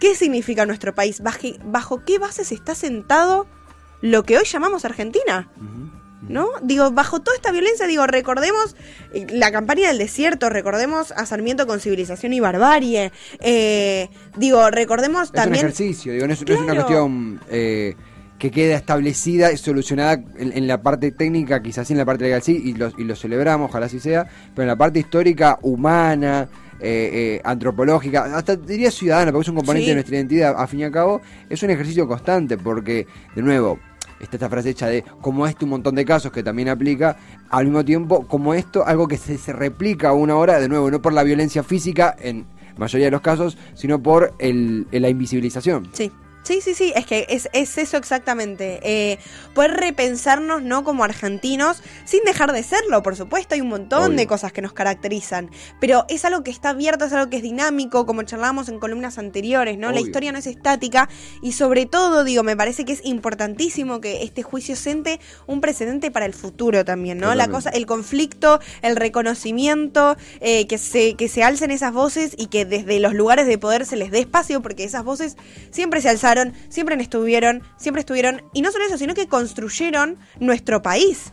¿qué 0.00 0.16
significa 0.16 0.66
nuestro 0.66 0.92
país? 0.92 1.20
¿Bajo, 1.20 1.46
bajo 1.66 2.04
qué 2.04 2.18
bases 2.18 2.50
está 2.50 2.74
sentado 2.74 3.46
lo 4.00 4.24
que 4.24 4.38
hoy 4.38 4.44
llamamos 4.44 4.84
Argentina? 4.84 5.48
¿No? 6.28 6.48
Digo, 6.62 6.90
bajo 6.90 7.20
toda 7.20 7.36
esta 7.36 7.52
violencia, 7.52 7.86
digo, 7.86 8.06
recordemos 8.06 8.76
eh, 9.12 9.26
la 9.30 9.50
campaña 9.50 9.88
del 9.88 9.98
desierto, 9.98 10.50
recordemos 10.50 11.12
a 11.12 11.26
Sarmiento 11.26 11.66
con 11.66 11.80
civilización 11.80 12.32
y 12.32 12.40
barbarie, 12.40 13.12
eh, 13.40 14.08
digo, 14.36 14.70
recordemos 14.70 15.32
también... 15.32 15.66
Es 15.66 15.72
un 15.72 15.82
ejercicio, 15.82 16.12
digo, 16.12 16.26
no 16.26 16.32
es, 16.32 16.42
una 16.42 16.74
cuestión 16.74 17.40
eh, 17.50 17.94
que 18.38 18.50
queda 18.50 18.76
establecida 18.76 19.52
y 19.52 19.56
solucionada 19.56 20.22
en, 20.36 20.66
la 20.66 20.82
parte 20.82 21.10
técnica, 21.10 21.62
quizás 21.62 21.86
sí 21.86 21.94
en 21.94 21.98
la 21.98 22.04
parte 22.04 22.24
legal 22.24 22.42
sí, 22.42 22.60
y 22.64 22.74
lo, 22.74 22.92
y 22.96 23.04
lo 23.04 23.16
celebramos, 23.16 23.70
ojalá 23.70 23.86
así 23.86 24.00
sea, 24.00 24.26
pero 24.54 24.62
en 24.62 24.68
la 24.68 24.76
parte 24.76 24.98
histórica, 24.98 25.58
humana... 25.62 26.48
antropológica, 27.42 28.36
hasta 28.36 28.54
diría 28.54 28.92
ciudadana, 28.92 29.32
porque 29.32 29.42
es 29.42 29.48
un 29.48 29.56
componente 29.56 29.88
de 29.88 29.94
nuestra 29.94 30.14
identidad, 30.14 30.54
a 30.56 30.64
fin 30.68 30.78
y 30.78 30.84
al 30.84 30.92
cabo, 30.92 31.20
es 31.50 31.60
un 31.64 31.70
ejercicio 31.70 32.06
constante, 32.06 32.56
porque, 32.56 33.04
de 33.34 33.42
nuevo, 33.42 33.80
está 34.20 34.36
esta 34.36 34.48
frase 34.48 34.70
hecha 34.70 34.86
de 34.86 35.04
como 35.20 35.46
esto 35.46 35.64
un 35.64 35.70
montón 35.70 35.94
de 35.94 36.04
casos 36.04 36.32
que 36.32 36.42
también 36.42 36.68
aplica, 36.68 37.16
al 37.50 37.66
mismo 37.66 37.84
tiempo 37.84 38.26
como 38.26 38.54
esto 38.54 38.86
algo 38.86 39.08
que 39.08 39.16
se, 39.16 39.38
se 39.38 39.52
replica 39.52 40.12
una 40.12 40.36
hora, 40.36 40.58
de 40.58 40.68
nuevo, 40.68 40.90
no 40.90 41.00
por 41.00 41.12
la 41.12 41.22
violencia 41.22 41.62
física 41.62 42.16
en 42.20 42.46
mayoría 42.78 43.06
de 43.06 43.10
los 43.10 43.20
casos, 43.20 43.58
sino 43.74 44.02
por 44.02 44.34
el, 44.38 44.86
la 44.90 45.08
invisibilización. 45.08 45.88
Sí. 45.92 46.10
Sí, 46.42 46.60
sí, 46.62 46.74
sí, 46.74 46.92
es 46.96 47.04
que 47.04 47.26
es, 47.28 47.48
eso 47.52 47.96
exactamente. 47.96 48.80
Eh, 48.82 49.18
poder 49.54 49.72
repensarnos, 49.72 50.62
¿no? 50.62 50.84
Como 50.84 51.04
argentinos, 51.04 51.82
sin 52.04 52.24
dejar 52.24 52.52
de 52.52 52.62
serlo, 52.62 53.02
por 53.02 53.16
supuesto, 53.16 53.54
hay 53.54 53.60
un 53.60 53.68
montón 53.68 54.16
de 54.16 54.26
cosas 54.26 54.52
que 54.52 54.62
nos 54.62 54.72
caracterizan, 54.72 55.50
pero 55.80 56.06
es 56.08 56.24
algo 56.24 56.42
que 56.42 56.50
está 56.50 56.70
abierto, 56.70 57.04
es 57.04 57.12
algo 57.12 57.28
que 57.28 57.36
es 57.36 57.42
dinámico, 57.42 58.06
como 58.06 58.22
charlábamos 58.22 58.68
en 58.68 58.78
columnas 58.78 59.18
anteriores, 59.18 59.76
¿no? 59.78 59.92
La 59.92 60.00
historia 60.00 60.32
no 60.32 60.38
es 60.38 60.46
estática 60.46 61.08
y 61.42 61.52
sobre 61.52 61.86
todo, 61.86 62.24
digo, 62.24 62.42
me 62.42 62.56
parece 62.56 62.84
que 62.84 62.92
es 62.92 63.04
importantísimo 63.04 64.00
que 64.00 64.22
este 64.22 64.42
juicio 64.42 64.76
siente 64.76 65.20
un 65.46 65.60
precedente 65.60 66.10
para 66.10 66.26
el 66.26 66.34
futuro 66.34 66.84
también, 66.84 67.18
¿no? 67.18 67.34
La 67.34 67.48
cosa, 67.48 67.70
el 67.70 67.86
conflicto, 67.86 68.60
el 68.82 68.96
reconocimiento, 68.96 70.16
eh, 70.40 70.66
que, 70.66 70.78
se, 70.78 71.14
que 71.14 71.28
se 71.28 71.42
alcen 71.42 71.70
esas 71.70 71.92
voces 71.92 72.34
y 72.36 72.46
que 72.46 72.64
desde 72.64 73.00
los 73.00 73.14
lugares 73.14 73.46
de 73.46 73.58
poder 73.58 73.86
se 73.86 73.96
les 73.96 74.10
dé 74.10 74.20
espacio, 74.20 74.62
porque 74.62 74.84
esas 74.84 75.04
voces 75.04 75.36
siempre 75.70 76.00
se 76.00 76.08
siempre 76.68 76.96
estuvieron, 77.00 77.62
siempre 77.76 78.00
estuvieron, 78.00 78.42
y 78.52 78.62
no 78.62 78.70
solo 78.70 78.84
eso, 78.86 78.98
sino 78.98 79.14
que 79.14 79.28
construyeron 79.28 80.18
nuestro 80.38 80.82
país. 80.82 81.32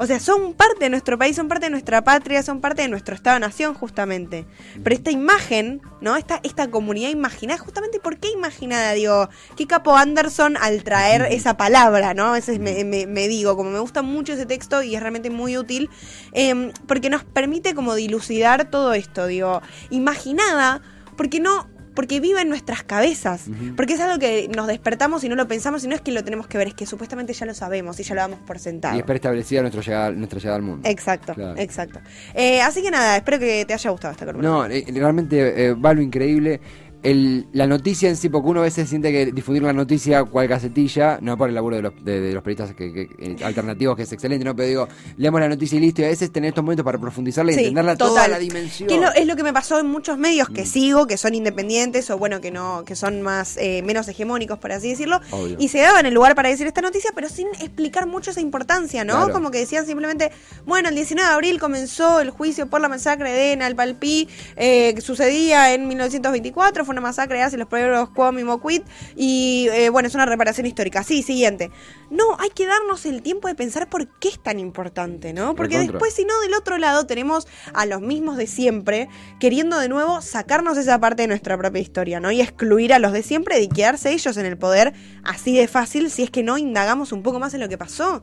O 0.00 0.06
sea, 0.06 0.20
son 0.20 0.54
parte 0.54 0.84
de 0.84 0.90
nuestro 0.90 1.18
país, 1.18 1.34
son 1.34 1.48
parte 1.48 1.66
de 1.66 1.70
nuestra 1.70 2.04
patria, 2.04 2.44
son 2.44 2.60
parte 2.60 2.82
de 2.82 2.88
nuestro 2.88 3.16
Estado-Nación, 3.16 3.74
justamente. 3.74 4.46
Pero 4.84 4.94
esta 4.94 5.10
imagen, 5.10 5.82
¿no? 6.00 6.14
Esta, 6.16 6.38
esta 6.44 6.70
comunidad 6.70 7.10
imaginada, 7.10 7.58
justamente, 7.58 7.98
¿por 7.98 8.18
qué 8.18 8.30
imaginada? 8.30 8.92
Digo, 8.92 9.28
qué 9.56 9.66
capo 9.66 9.96
Anderson 9.96 10.56
al 10.56 10.84
traer 10.84 11.22
esa 11.32 11.56
palabra, 11.56 12.14
¿no? 12.14 12.36
Ese 12.36 12.60
me, 12.60 12.84
me, 12.84 13.28
digo, 13.28 13.56
como 13.56 13.70
me 13.70 13.80
gusta 13.80 14.02
mucho 14.02 14.34
ese 14.34 14.46
texto 14.46 14.84
y 14.84 14.94
es 14.94 15.00
realmente 15.00 15.30
muy 15.30 15.58
útil, 15.58 15.90
em, 16.32 16.70
porque 16.86 17.10
nos 17.10 17.24
permite 17.24 17.74
como 17.74 17.96
dilucidar 17.96 18.70
todo 18.70 18.94
esto, 18.94 19.26
digo, 19.26 19.62
imaginada, 19.90 20.80
porque 21.16 21.40
no 21.40 21.66
porque 21.98 22.20
vive 22.20 22.42
en 22.42 22.48
nuestras 22.48 22.84
cabezas, 22.84 23.46
porque 23.76 23.94
es 23.94 24.00
algo 24.00 24.20
que 24.20 24.48
nos 24.54 24.68
despertamos 24.68 25.24
y 25.24 25.28
no 25.28 25.34
lo 25.34 25.48
pensamos 25.48 25.82
y 25.82 25.88
no 25.88 25.96
es 25.96 26.00
que 26.00 26.12
lo 26.12 26.22
tenemos 26.22 26.46
que 26.46 26.56
ver, 26.56 26.68
es 26.68 26.74
que 26.74 26.86
supuestamente 26.86 27.32
ya 27.32 27.44
lo 27.44 27.54
sabemos 27.54 27.98
y 27.98 28.04
ya 28.04 28.14
lo 28.14 28.20
damos 28.20 28.38
por 28.38 28.60
sentado. 28.60 28.94
Y 28.94 29.00
es 29.00 29.04
preestablecida 29.04 29.62
nuestra 29.62 29.82
llegada, 29.82 30.12
nuestra 30.12 30.38
llegada 30.38 30.56
al 30.58 30.62
mundo. 30.62 30.88
Exacto, 30.88 31.34
exacto. 31.56 31.98
Eh, 32.34 32.62
así 32.62 32.82
que 32.82 32.92
nada, 32.92 33.16
espero 33.16 33.40
que 33.40 33.64
te 33.64 33.74
haya 33.74 33.90
gustado 33.90 34.12
esta 34.12 34.26
columna. 34.26 34.48
No, 34.48 34.66
eh, 34.66 34.84
realmente 34.94 35.66
eh, 35.66 35.74
va 35.74 35.92
lo 35.92 36.00
increíble 36.00 36.60
el, 37.02 37.46
la 37.52 37.66
noticia 37.66 38.08
en 38.08 38.16
sí, 38.16 38.28
porque 38.28 38.48
uno 38.48 38.60
a 38.60 38.64
veces 38.64 38.88
siente 38.88 39.12
que 39.12 39.26
difundir 39.26 39.62
la 39.62 39.72
noticia 39.72 40.24
cual 40.24 40.48
casetilla, 40.48 41.18
no 41.20 41.36
por 41.36 41.48
el 41.48 41.54
laburo 41.54 41.76
de 41.76 41.82
los, 41.82 42.04
de, 42.04 42.32
los 42.32 42.42
periodistas 42.42 42.74
que, 42.74 43.08
eh, 43.18 43.36
alternativos, 43.44 43.96
que 43.96 44.02
es 44.02 44.12
excelente, 44.12 44.44
no, 44.44 44.54
pero 44.56 44.68
digo, 44.68 44.88
leemos 45.16 45.40
la 45.40 45.48
noticia 45.48 45.76
y 45.76 45.80
listo, 45.80 46.02
y 46.02 46.06
a 46.06 46.08
veces 46.08 46.32
tener 46.32 46.48
estos 46.48 46.64
momentos 46.64 46.84
para 46.84 46.98
profundizarla 46.98 47.52
y 47.52 47.54
entenderla 47.56 47.96
toda 47.96 48.26
la 48.26 48.38
dimensión. 48.38 48.90
es, 48.90 49.26
lo, 49.26 49.36
que 49.36 49.42
me 49.42 49.52
pasó 49.52 49.78
en 49.78 49.86
muchos 49.86 50.18
medios 50.18 50.48
que 50.48 50.62
mm. 50.62 50.66
sigo, 50.66 51.06
que 51.06 51.16
son 51.16 51.34
independientes 51.34 52.10
o 52.10 52.18
bueno, 52.18 52.40
que 52.40 52.50
no, 52.50 52.84
que 52.84 52.96
son 52.96 53.22
más, 53.22 53.56
eh, 53.58 53.82
menos 53.82 54.08
hegemónicos, 54.08 54.58
por 54.58 54.72
así 54.72 54.90
decirlo, 54.90 55.20
y 55.58 55.68
se 55.68 55.78
daban 55.78 56.06
el 56.06 56.14
lugar 56.14 56.34
para 56.34 56.48
decir 56.48 56.66
esta 56.66 56.80
noticia, 56.80 57.10
pero 57.14 57.28
sin 57.28 57.48
explicar 57.60 58.06
mucho 58.06 58.30
esa 58.30 58.40
importancia, 58.40 59.04
¿no? 59.04 59.30
Como 59.30 59.50
que 59.50 59.58
decían 59.58 59.86
simplemente, 59.86 60.32
bueno, 60.66 60.88
el 60.88 60.94
19 60.94 61.28
de 61.28 61.34
abril 61.34 61.60
comenzó 61.60 62.20
el 62.20 62.30
juicio 62.30 62.68
por 62.68 62.80
la 62.80 62.88
masacre 62.88 63.32
de 63.32 63.56
Nalpalpí, 63.56 64.28
eh, 64.56 64.92
que 64.94 65.00
sucedía 65.00 65.74
en 65.74 65.86
1924, 65.86 66.84
fue 66.84 66.92
una 66.92 66.97
masacre 67.00 67.42
hace 67.42 67.56
los 67.56 67.68
pueblos 67.68 68.10
Cuom 68.10 68.38
y 68.38 68.44
Moquit 68.44 68.84
y 69.16 69.68
eh, 69.72 69.90
bueno, 69.90 70.08
es 70.08 70.14
una 70.14 70.26
reparación 70.26 70.66
histórica. 70.66 71.02
Sí, 71.02 71.22
siguiente. 71.22 71.70
No, 72.10 72.36
hay 72.38 72.50
que 72.50 72.66
darnos 72.66 73.06
el 73.06 73.22
tiempo 73.22 73.48
de 73.48 73.54
pensar 73.54 73.88
por 73.88 74.08
qué 74.18 74.28
es 74.28 74.42
tan 74.42 74.58
importante, 74.58 75.32
¿no? 75.32 75.54
Porque 75.54 75.78
después, 75.78 76.14
si 76.14 76.24
no, 76.24 76.40
del 76.40 76.54
otro 76.54 76.78
lado 76.78 77.06
tenemos 77.06 77.46
a 77.74 77.86
los 77.86 78.00
mismos 78.00 78.36
de 78.36 78.46
siempre 78.46 79.08
queriendo 79.40 79.78
de 79.78 79.88
nuevo 79.88 80.20
sacarnos 80.22 80.78
esa 80.78 80.98
parte 80.98 81.22
de 81.22 81.28
nuestra 81.28 81.56
propia 81.58 81.80
historia, 81.80 82.20
¿no? 82.20 82.30
Y 82.30 82.40
excluir 82.40 82.92
a 82.92 82.98
los 82.98 83.12
de 83.12 83.22
siempre 83.22 83.60
y 83.60 83.68
quedarse 83.68 84.12
ellos 84.12 84.36
en 84.36 84.46
el 84.46 84.56
poder 84.56 84.94
así 85.24 85.56
de 85.56 85.68
fácil 85.68 86.10
si 86.10 86.22
es 86.22 86.30
que 86.30 86.42
no 86.42 86.58
indagamos 86.58 87.12
un 87.12 87.22
poco 87.22 87.38
más 87.38 87.54
en 87.54 87.60
lo 87.60 87.68
que 87.68 87.78
pasó. 87.78 88.22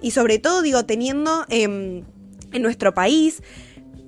Y 0.00 0.12
sobre 0.12 0.38
todo, 0.38 0.62
digo, 0.62 0.84
teniendo 0.84 1.44
em, 1.48 2.04
en 2.52 2.62
nuestro 2.62 2.94
país 2.94 3.42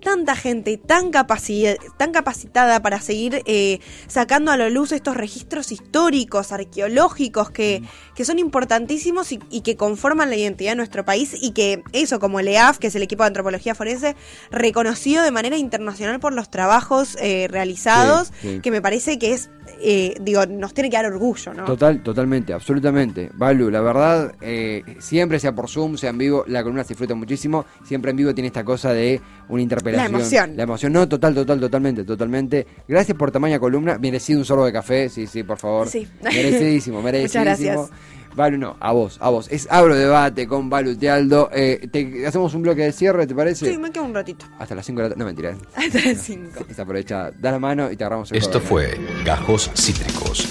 tanta 0.07 0.37
gente 0.37 0.77
tan, 0.77 1.11
tan 1.11 2.12
capacitada 2.12 2.81
para 2.81 3.01
seguir 3.01 3.42
eh, 3.45 3.81
sacando 4.07 4.53
a 4.53 4.57
la 4.57 4.71
luz 4.71 4.92
estos 4.92 5.16
registros 5.16 5.73
históricos, 5.73 6.53
arqueológicos, 6.53 7.51
que, 7.51 7.83
que 8.14 8.25
son 8.25 8.38
importantísimos 8.38 9.33
y, 9.33 9.38
que 9.62 9.77
conforman 9.77 10.31
la 10.31 10.37
identidad 10.37 10.71
de 10.71 10.77
nuestro 10.77 11.05
país 11.05 11.35
y 11.42 11.51
que 11.51 11.83
eso, 11.92 12.21
como 12.21 12.38
el 12.38 12.47
EAF, 12.47 12.79
que 12.79 12.87
es 12.87 12.95
el 12.95 13.03
equipo 13.03 13.25
de 13.25 13.29
antropología 13.29 13.75
forense, 13.75 14.14
reconocido 14.53 15.25
de 15.25 15.33
manera 15.33 15.57
internacional 15.57 16.21
por 16.21 16.33
los 16.33 16.53
trabajos 16.53 17.16
eh, 17.21 17.49
realizados, 17.51 18.31
que 18.62 18.71
me 18.71 18.81
parece 18.81 19.19
que 19.19 19.33
es 19.33 19.51
eh, 19.81 20.16
digo, 20.20 20.44
nos 20.46 20.72
tiene 20.74 20.90
que 20.90 20.96
dar 20.96 21.07
orgullo, 21.07 21.55
¿no? 21.55 21.64
Total, 21.64 22.02
totalmente, 22.02 22.52
absolutamente. 22.52 23.31
Valu, 23.35 23.70
la 23.70 23.81
verdad, 23.81 24.35
eh, 24.40 24.83
siempre 24.98 25.38
sea 25.38 25.55
por 25.55 25.68
Zoom, 25.68 25.96
sea 25.96 26.11
en 26.11 26.18
vivo, 26.18 26.44
la 26.46 26.62
columna 26.62 26.83
se 26.85 26.88
disfruta 26.88 27.14
muchísimo. 27.14 27.64
Siempre 27.85 28.11
en 28.11 28.16
vivo 28.16 28.35
tiene 28.35 28.48
esta 28.48 28.64
cosa 28.64 28.92
de 28.92 29.20
una 29.48 29.62
interpelación. 29.62 30.12
La 30.12 30.18
emoción. 30.18 30.57
La 30.57 30.62
emoción, 30.62 30.92
no, 30.92 31.09
total, 31.09 31.35
total, 31.35 31.61
totalmente, 31.61 32.05
totalmente. 32.05 32.66
Gracias 32.88 33.16
por 33.16 33.31
tamaña 33.31 33.59
columna. 33.59 33.98
Merecido 33.98 34.38
un 34.38 34.44
sorbo 34.44 34.64
de 34.64 34.72
café, 34.72 35.09
sí, 35.09 35.26
sí, 35.26 35.42
por 35.42 35.59
favor. 35.59 35.88
Sí. 35.88 36.07
Merecidísimo, 36.22 37.02
merecidísimo. 37.02 37.44
Muchas 37.44 37.44
gracias. 37.44 37.90
Valu, 38.37 38.59
no, 38.59 38.77
a 38.81 38.92
vos, 38.92 39.16
a 39.20 39.31
vos. 39.31 39.49
Es 39.51 39.66
Abro 39.70 39.96
Debate 39.96 40.46
con 40.46 40.68
Valu 40.68 40.96
Tealdo. 40.96 41.49
Eh, 41.53 41.88
te, 41.90 42.27
hacemos 42.27 42.53
un 42.55 42.62
bloque 42.62 42.83
de 42.83 42.92
cierre, 42.92 43.27
¿te 43.27 43.35
parece? 43.35 43.72
Sí, 43.72 43.79
me 43.79 43.90
quedo 43.90 44.05
un 44.05 44.14
ratito. 44.14 44.44
Hasta 44.59 44.75
las 44.75 44.85
5 44.85 45.01
de 45.01 45.03
la 45.03 45.09
tarde. 45.09 45.18
No, 45.18 45.25
mentira. 45.25 45.51
¿eh? 45.53 45.57
Hasta 45.75 46.11
las 46.11 46.18
5. 46.18 46.66
Se 46.75 46.83
aprovecha, 46.83 47.31
da 47.31 47.53
la 47.53 47.59
mano 47.59 47.90
y 47.90 47.96
te 47.96 48.05
agarramos 48.05 48.31
el 48.31 48.38
Esto 48.38 48.61
fue 48.61 49.01
Gajos 49.25 49.70
Cítricos. 49.75 50.46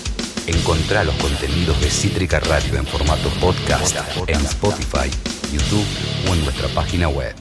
Encontrá 0.48 1.04
los 1.04 1.16
contenidos 1.16 1.80
de 1.80 1.90
Cítrica 1.90 2.40
Radio 2.40 2.78
en 2.78 2.86
formato 2.86 3.30
podcast 3.40 3.98
en 4.28 4.36
Spotify 4.42 5.10
YouTube 5.52 5.86
o 6.30 6.34
en 6.34 6.44
nuestra 6.44 6.68
página 6.70 7.08
web. 7.08 7.36